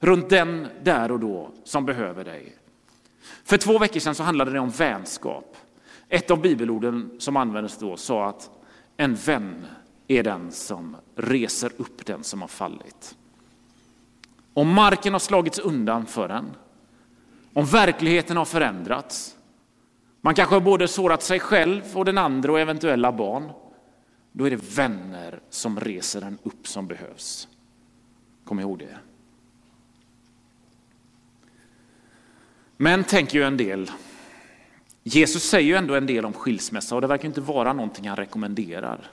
runt 0.00 0.30
den 0.30 0.66
där 0.82 1.12
och 1.12 1.20
då 1.20 1.50
som 1.64 1.86
behöver 1.86 2.24
dig. 2.24 2.56
För 3.44 3.56
två 3.56 3.78
veckor 3.78 4.00
sedan 4.00 4.14
så 4.14 4.22
handlade 4.22 4.50
det 4.50 4.58
om 4.58 4.70
vänskap. 4.70 5.56
Ett 6.08 6.30
av 6.30 6.40
bibelorden 6.40 7.10
som 7.18 7.36
användes 7.36 7.78
då 7.78 7.96
sa 7.96 8.28
att 8.28 8.50
en 8.96 9.14
vän 9.14 9.66
är 10.08 10.22
den 10.22 10.52
som 10.52 10.96
reser 11.16 11.72
upp 11.76 12.06
den 12.06 12.24
som 12.24 12.40
har 12.40 12.48
fallit. 12.48 13.16
Om 14.54 14.68
marken 14.68 15.12
har 15.12 15.20
slagits 15.20 15.58
undan 15.58 16.06
för 16.06 16.28
en, 16.28 16.46
om 17.52 17.66
verkligheten 17.66 18.36
har 18.36 18.44
förändrats, 18.44 19.36
man 20.20 20.34
kanske 20.34 20.54
har 20.54 20.60
både 20.60 20.88
sårat 20.88 21.22
sig 21.22 21.40
själv 21.40 21.82
och 21.94 22.04
den 22.04 22.18
andra 22.18 22.52
och 22.52 22.60
eventuella 22.60 23.12
barn, 23.12 23.50
då 24.32 24.44
är 24.44 24.50
det 24.50 24.76
vänner 24.76 25.40
som 25.50 25.80
reser 25.80 26.22
en 26.22 26.38
upp 26.42 26.68
som 26.68 26.86
behövs. 26.86 27.48
Kom 28.44 28.60
ihåg 28.60 28.78
det. 28.78 28.98
Men 32.76 33.04
tänker 33.04 33.38
ju 33.38 33.44
en 33.44 33.56
del, 33.56 33.90
Jesus 35.02 35.42
säger 35.42 35.68
ju 35.68 35.74
ändå 35.74 35.94
en 35.94 36.06
del 36.06 36.24
om 36.24 36.32
skilsmässa 36.32 36.94
och 36.94 37.00
det 37.00 37.06
verkar 37.06 37.28
inte 37.28 37.40
vara 37.40 37.72
någonting 37.72 38.08
han 38.08 38.16
rekommenderar. 38.16 39.10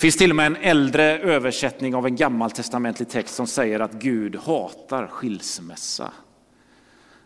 Det 0.00 0.02
finns 0.02 0.16
till 0.16 0.30
och 0.30 0.36
med 0.36 0.46
en 0.46 0.56
äldre 0.56 1.18
översättning 1.18 1.94
av 1.94 2.06
en 2.06 2.16
gammaltestamentlig 2.16 3.08
text 3.08 3.34
som 3.34 3.46
säger 3.46 3.80
att 3.80 3.92
Gud 3.92 4.36
hatar 4.36 5.06
skilsmässa. 5.06 6.12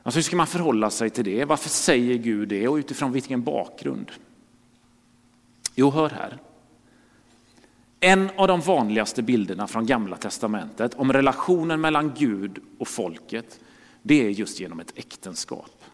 Alltså 0.03 0.19
hur 0.19 0.23
ska 0.23 0.37
man 0.37 0.47
förhålla 0.47 0.91
sig 0.91 1.11
till 1.11 1.25
det? 1.25 1.45
Varför 1.45 1.69
säger 1.69 2.15
Gud 2.15 2.49
det 2.49 2.69
och 2.69 2.77
utifrån 2.77 3.13
vilken 3.13 3.43
bakgrund? 3.43 4.11
Jo, 5.75 5.91
hör 5.91 6.11
här. 6.11 6.39
En 8.01 8.31
av 8.37 8.49
de 8.49 8.61
vanligaste 8.61 9.23
bilderna 9.23 9.67
från 9.67 9.87
Gamla 9.87 10.17
Testamentet 10.17 10.95
om 10.95 11.13
relationen 11.13 11.81
mellan 11.81 12.13
Gud 12.19 12.59
och 12.79 12.89
folket, 12.89 13.61
det 14.03 14.27
är 14.27 14.31
just 14.31 14.61
genom 14.61 14.81
ett 14.81 14.93
äktenskap. 14.99 15.85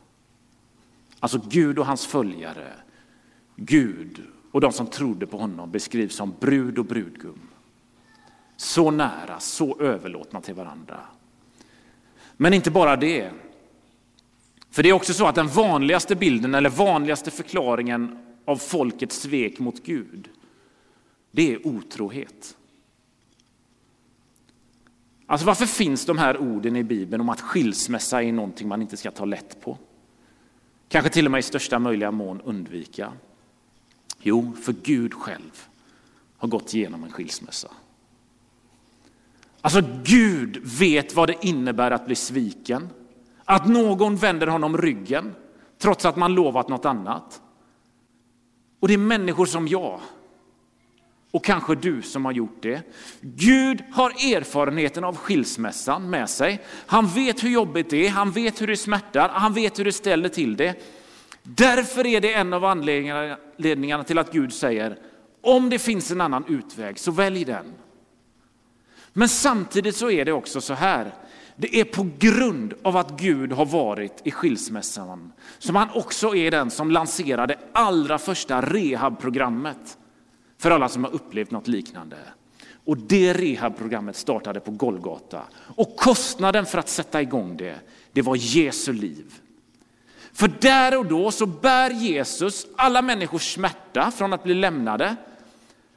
Alltså 1.21 1.41
Gud 1.49 1.79
och 1.79 1.87
hans 1.87 2.07
följare, 2.07 2.73
Gud 3.57 4.23
och 4.51 4.61
de 4.61 4.73
som 4.73 4.87
trodde 4.87 5.27
på 5.27 5.39
honom 5.39 5.71
beskrivs 5.71 6.15
som 6.15 6.35
brud 6.41 6.79
och 6.79 6.85
brudgum. 6.85 7.41
Så 8.57 8.91
nära, 8.91 9.41
så 9.41 9.81
överlåtna 9.81 10.41
till 10.41 10.55
varandra. 10.55 11.01
Men 12.37 12.55
inte 12.55 12.71
bara 12.71 12.97
det. 12.97 13.31
För 14.71 14.83
det 14.83 14.89
är 14.89 14.93
också 14.93 15.15
så 15.15 15.27
att 15.27 15.35
den 15.35 15.49
vanligaste 15.49 16.17
bilden 16.17 16.55
eller 16.55 16.71
vanligaste 16.71 17.31
förklaringen 17.31 18.19
av 18.45 18.57
folkets 18.57 19.21
svek 19.21 19.59
mot 19.59 19.85
Gud, 19.85 20.29
det 21.31 21.53
är 21.53 21.67
otrohet. 21.67 22.57
Alltså 25.27 25.47
varför 25.47 25.67
finns 25.67 26.07
de 26.07 26.19
här 26.19 26.39
orden 26.39 26.77
i 26.77 26.83
Bibeln 26.83 27.21
om 27.21 27.29
att 27.29 27.41
skilsmässa 27.41 28.23
är 28.23 28.33
någonting 28.33 28.69
man 28.69 28.83
inte 28.83 28.97
ska 28.97 29.11
ta 29.11 29.25
lätt 29.25 29.61
på? 29.61 29.79
Kanske 30.89 31.11
till 31.11 31.27
och 31.27 31.33
med 31.33 31.39
i 31.39 31.43
största 31.43 31.79
möjliga 31.79 32.11
mån 32.11 32.41
undvika. 32.41 33.13
Jo, 34.23 34.53
för 34.63 34.73
Gud 34.73 35.15
själv 35.15 35.67
har 36.37 36.49
gått 36.49 36.75
igenom 36.75 37.05
en 37.05 37.13
skilsmässa. 37.13 37.69
Alltså 39.61 39.83
Gud 40.05 40.61
vet 40.79 41.15
vad 41.15 41.29
det 41.29 41.47
innebär 41.47 41.91
att 41.91 42.07
bli 42.07 42.15
sviken. 42.15 42.89
Att 43.45 43.69
någon 43.69 44.17
vänder 44.17 44.47
honom 44.47 44.79
ryggen 44.79 45.35
trots 45.79 46.05
att 46.05 46.17
man 46.17 46.35
lovat 46.35 46.69
något 46.69 46.85
annat. 46.85 47.41
Och 48.81 48.89
det 48.89 48.95
är 48.95 48.99
människor 48.99 49.47
som 49.47 49.69
jag 49.69 50.01
och 51.31 51.45
kanske 51.45 51.75
du 51.75 52.03
som 52.03 52.25
har 52.25 52.33
gjort 52.33 52.63
det. 52.63 52.83
Gud 53.21 53.85
har 53.93 54.11
erfarenheten 54.11 55.05
av 55.05 55.17
skilsmässan 55.17 56.11
med 56.11 56.31
sig. 56.31 56.61
Han 56.87 57.07
vet 57.07 57.45
hur 57.45 57.51
jobbigt 57.51 57.91
det 57.91 58.07
är, 58.07 58.11
han 58.11 58.31
vet 58.31 58.63
hur 58.63 58.67
det 58.67 58.77
smärtar, 58.77 59.29
han 59.29 59.53
vet 59.53 59.79
hur 59.79 59.85
det 59.85 59.93
ställer 59.93 60.29
till 60.29 60.57
det. 60.57 60.75
Därför 61.57 62.07
är 62.07 62.21
det 62.21 62.35
en 62.35 62.53
av 62.53 62.65
anledningarna 62.65 64.05
till 64.05 64.19
att 64.19 64.33
Gud 64.33 64.53
säger, 64.53 64.99
om 65.41 65.71
det 65.71 65.79
finns 65.79 66.11
en 66.11 66.21
annan 66.21 66.45
utväg 66.49 66.99
så 66.99 67.11
välj 67.11 67.45
den. 67.45 67.73
Men 69.13 69.29
samtidigt 69.29 69.97
så 69.97 70.11
är 70.11 70.25
det 70.25 70.33
också 70.33 70.61
så 70.61 70.75
här, 70.75 71.15
det 71.57 71.81
är 71.81 71.85
på 71.85 72.07
grund 72.19 72.75
av 72.83 72.97
att 72.97 73.21
Gud 73.21 73.53
har 73.53 73.67
varit 73.67 74.21
i 74.25 74.31
skilsmässan 74.31 75.33
som 75.59 75.77
han 75.77 75.89
också 75.95 76.35
är 76.35 76.51
den 76.51 76.71
som 76.71 76.91
lanserade 76.91 77.59
allra 77.73 78.19
första 78.19 78.61
rehabprogrammet 78.61 79.99
för 80.59 80.71
alla 80.71 80.89
som 80.89 81.05
har 81.05 81.15
upplevt 81.15 81.51
något 81.51 81.69
liknande. 81.69 82.17
Och 82.85 82.97
det 82.99 83.33
rehabprogrammet 83.33 84.17
startade 84.17 84.61
på 84.61 84.71
Golgata 84.71 85.43
och 85.77 85.97
kostnaden 85.97 86.67
för 86.67 86.79
att 86.79 86.89
sätta 86.89 87.23
igång 87.23 87.57
det, 87.57 87.81
det 88.13 88.23
var 88.23 88.37
Jesu 88.37 88.93
liv. 88.93 89.41
För 90.41 90.49
där 90.61 90.99
och 90.99 91.07
då 91.07 91.31
så 91.31 91.47
bär 91.47 91.91
Jesus 91.91 92.67
alla 92.77 93.03
människors 93.03 93.55
smärta 93.55 94.11
från 94.11 94.33
att 94.33 94.45
bli 94.45 94.55
lämnade, 94.55 95.17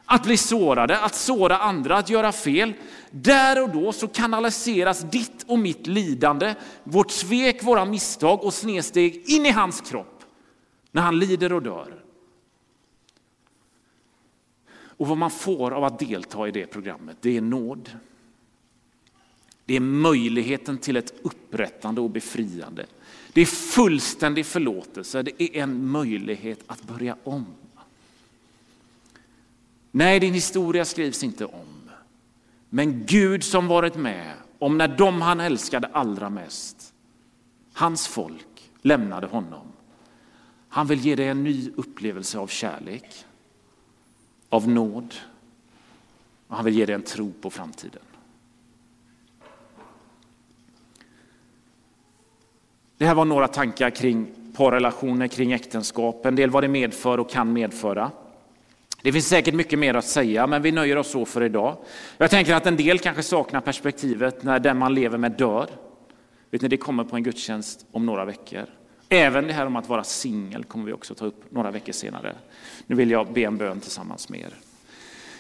att 0.05 0.23
bli 0.23 0.37
sårade, 0.37 0.99
att 0.99 1.15
såra 1.15 1.57
andra, 1.57 1.97
att 1.97 2.09
göra 2.09 2.31
fel. 2.31 2.73
Där 3.11 3.63
och 3.63 3.69
då 3.69 3.91
så 3.91 4.07
kanaliseras 4.07 4.99
ditt 4.99 5.43
och 5.47 5.59
mitt 5.59 5.87
lidande, 5.87 6.55
vårt 6.83 7.11
svek, 7.11 7.63
våra 7.63 7.85
misstag 7.85 8.43
och 8.43 8.53
snedsteg 8.53 9.23
in 9.29 9.45
i 9.45 9.51
hans 9.51 9.81
kropp. 9.81 10.23
när 10.91 11.01
han 11.01 11.19
lider 11.19 11.53
och 11.53 11.61
dör. 11.61 12.03
Och 14.73 15.07
vad 15.07 15.17
man 15.17 15.31
får 15.31 15.71
av 15.71 15.83
att 15.83 15.99
delta 15.99 16.47
i 16.47 16.51
det 16.51 16.67
programmet, 16.67 17.17
det 17.21 17.37
är 17.37 17.41
nåd. 17.41 17.89
Det 19.65 19.75
är 19.75 19.79
möjligheten 19.79 20.77
till 20.77 20.97
ett 20.97 21.13
upprättande 21.21 22.01
och 22.01 22.09
befriande. 22.09 22.85
Det 23.33 23.41
är 23.41 23.45
fullständig 23.45 24.45
förlåtelse, 24.45 25.23
det 25.23 25.43
är 25.43 25.63
en 25.63 25.87
möjlighet 25.87 26.59
att 26.67 26.83
börja 26.83 27.17
om. 27.23 27.45
Nej, 29.91 30.19
din 30.19 30.33
historia 30.33 30.85
skrivs 30.85 31.23
inte 31.23 31.45
om. 31.45 31.89
Men 32.69 33.05
Gud 33.05 33.43
som 33.43 33.67
varit 33.67 33.95
med 33.95 34.33
om 34.59 34.77
när 34.77 34.87
de 34.87 35.21
han 35.21 35.39
älskade 35.39 35.87
allra 35.87 36.29
mest, 36.29 36.93
hans 37.73 38.07
folk, 38.07 38.71
lämnade 38.81 39.27
honom. 39.27 39.67
Han 40.69 40.87
vill 40.87 40.99
ge 40.99 41.15
dig 41.15 41.27
en 41.27 41.43
ny 41.43 41.71
upplevelse 41.75 42.37
av 42.39 42.47
kärlek, 42.47 43.25
av 44.49 44.69
nåd 44.69 45.15
och 46.47 46.55
han 46.55 46.65
vill 46.65 46.77
ge 46.77 46.85
dig 46.85 46.95
en 46.95 47.03
tro 47.03 47.33
på 47.41 47.49
framtiden. 47.49 48.01
Det 52.97 53.05
här 53.05 53.15
var 53.15 53.25
några 53.25 53.47
tankar 53.47 53.89
kring 53.89 54.27
parrelationer, 54.55 55.27
kring 55.27 55.51
äktenskap, 55.51 56.25
en 56.25 56.35
del 56.35 56.49
vad 56.49 56.63
det 56.63 56.67
medför 56.67 57.19
och 57.19 57.29
kan 57.29 57.53
medföra. 57.53 58.11
Det 59.01 59.11
finns 59.11 59.27
säkert 59.27 59.53
mycket 59.53 59.79
mer 59.79 59.93
att 59.93 60.05
säga, 60.05 60.47
men 60.47 60.61
vi 60.61 60.71
nöjer 60.71 60.97
oss 60.97 61.11
så 61.11 61.25
för 61.25 61.43
idag. 61.43 61.77
Jag 62.17 62.29
tänker 62.29 62.55
att 62.55 62.65
en 62.65 62.77
del 62.77 62.99
kanske 62.99 63.23
saknar 63.23 63.61
perspektivet 63.61 64.43
när 64.43 64.59
den 64.59 64.77
man 64.77 64.93
lever 64.93 65.17
med 65.17 65.31
dör. 65.31 65.69
Vet 66.51 66.61
ni, 66.61 66.67
det 66.67 66.77
kommer 66.77 67.03
på 67.03 67.15
en 67.15 67.23
gudstjänst 67.23 67.85
om 67.91 68.05
några 68.05 68.25
veckor. 68.25 68.65
Även 69.09 69.47
det 69.47 69.53
här 69.53 69.65
om 69.65 69.75
att 69.75 69.89
vara 69.89 70.03
singel 70.03 70.63
kommer 70.63 70.85
vi 70.85 70.93
också 70.93 71.15
ta 71.15 71.25
upp 71.25 71.51
några 71.51 71.71
veckor 71.71 71.93
senare. 71.93 72.35
Nu 72.87 72.95
vill 72.95 73.11
jag 73.11 73.33
be 73.33 73.41
en 73.41 73.57
bön 73.57 73.79
tillsammans 73.79 74.29
med 74.29 74.39
er. 74.39 74.53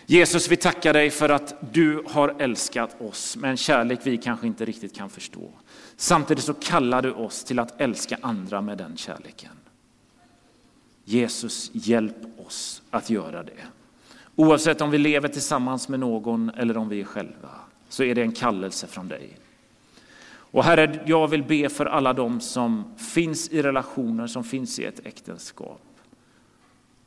Jesus, 0.05 0.51
vi 0.51 0.57
tackar 0.57 0.93
dig 0.93 1.09
för 1.09 1.29
att 1.29 1.55
du 1.73 2.03
har 2.07 2.35
älskat 2.39 3.01
oss 3.01 3.37
med 3.37 3.51
en 3.51 3.57
kärlek 3.57 3.99
vi 4.03 4.17
kanske 4.17 4.47
inte 4.47 4.65
riktigt 4.65 4.95
kan 4.95 5.09
förstå. 5.09 5.49
Samtidigt 5.95 6.43
så 6.43 6.53
kallar 6.53 7.01
du 7.01 7.11
oss 7.11 7.43
till 7.43 7.59
att 7.59 7.81
älska 7.81 8.17
andra 8.21 8.61
med 8.61 8.77
den 8.77 8.97
kärleken. 8.97 9.51
Jesus, 11.05 11.71
hjälp 11.73 12.39
oss 12.45 12.81
att 12.89 13.09
göra 13.09 13.43
det. 13.43 13.63
Oavsett 14.35 14.81
om 14.81 14.91
vi 14.91 14.97
lever 14.97 15.27
tillsammans 15.27 15.89
med 15.89 15.99
någon 15.99 16.49
eller 16.49 16.77
om 16.77 16.89
vi 16.89 17.01
är 17.01 17.05
själva, 17.05 17.49
så 17.89 18.03
är 18.03 18.15
det 18.15 18.21
en 18.21 18.31
kallelse 18.31 18.87
från 18.87 19.07
dig. 19.07 19.37
Och 20.25 20.63
Herre, 20.63 21.03
jag 21.05 21.27
vill 21.27 21.43
be 21.43 21.69
för 21.69 21.85
alla 21.85 22.13
de 22.13 22.39
som 22.39 22.95
finns 22.97 23.49
i 23.49 23.61
relationer, 23.61 24.27
som 24.27 24.43
finns 24.43 24.79
i 24.79 24.85
ett 24.85 25.05
äktenskap. 25.05 25.81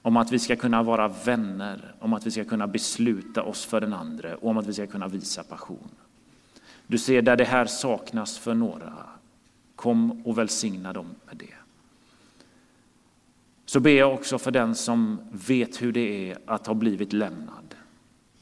Om 0.06 0.16
att 0.16 0.32
vi 0.32 0.38
ska 0.38 0.56
kunna 0.56 0.82
vara 0.82 1.08
vänner, 1.08 1.94
om 1.98 2.12
att 2.12 2.26
vi 2.26 2.30
ska 2.30 2.44
kunna 2.44 2.66
besluta 2.66 3.42
oss 3.42 3.64
för 3.64 3.80
den 3.80 3.92
andra 3.92 4.36
och 4.36 4.50
om 4.50 4.58
att 4.58 4.66
vi 4.66 4.72
ska 4.72 4.86
kunna 4.86 5.08
visa 5.08 5.42
passion. 5.42 5.88
Du 6.86 6.98
ser 6.98 7.22
där 7.22 7.36
det 7.36 7.44
här 7.44 7.66
saknas 7.66 8.38
för 8.38 8.54
några, 8.54 8.92
kom 9.76 10.26
och 10.26 10.38
välsigna 10.38 10.92
dem 10.92 11.06
med 11.26 11.36
det. 11.36 11.54
Så 13.64 13.80
ber 13.80 13.90
jag 13.90 14.14
också 14.14 14.38
för 14.38 14.50
den 14.50 14.74
som 14.74 15.18
vet 15.32 15.82
hur 15.82 15.92
det 15.92 16.30
är 16.30 16.38
att 16.46 16.66
ha 16.66 16.74
blivit 16.74 17.12
lämnad, 17.12 17.74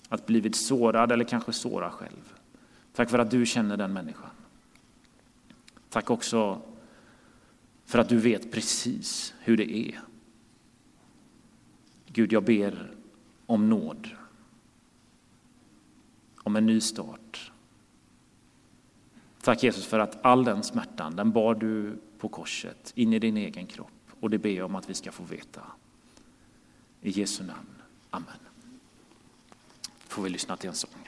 att 0.09 0.27
blivit 0.27 0.57
sårad 0.57 1.13
eller 1.13 1.25
kanske 1.25 1.53
såra 1.53 1.91
själv. 1.91 2.35
Tack 2.95 3.11
för 3.11 3.19
att 3.19 3.31
du 3.31 3.47
känner 3.47 3.77
den 3.77 3.93
människan. 3.93 4.31
Tack 5.91 6.11
också 6.11 6.61
för 7.87 7.99
att 7.99 8.09
du 8.09 8.17
vet 8.17 8.53
precis 8.53 9.35
hur 9.41 9.57
det 9.57 9.77
är. 9.77 10.01
Gud, 12.15 12.33
jag 12.33 12.45
ber 12.45 12.91
om 13.47 13.69
nåd, 13.69 14.09
om 16.37 16.57
en 16.57 16.67
ny 16.67 16.81
start. 16.81 17.53
Tack 19.43 19.63
Jesus 19.63 19.87
för 19.87 19.99
att 19.99 20.25
all 20.25 20.45
den 20.45 20.63
smärtan, 20.63 21.17
den 21.17 21.33
bar 21.33 21.55
du 21.55 21.99
på 22.19 22.29
korset 22.29 22.93
in 22.97 23.13
i 23.13 23.19
din 23.19 23.37
egen 23.37 23.67
kropp. 23.67 23.89
Och 24.21 24.31
det 24.31 24.39
ber 24.39 24.51
jag 24.51 24.67
om 24.67 24.75
att 24.75 24.91
vi 24.91 24.95
ska 24.95 25.13
få 25.13 25.23
veta. 25.23 25.63
I 27.01 27.11
Jesu 27.11 27.45
namn. 27.45 27.83
Amen. 28.11 28.39
Får 29.99 30.23
vi 30.23 30.31
lyssna 30.31 30.57
till 30.57 30.69
en 30.69 30.75
sång. 30.75 31.04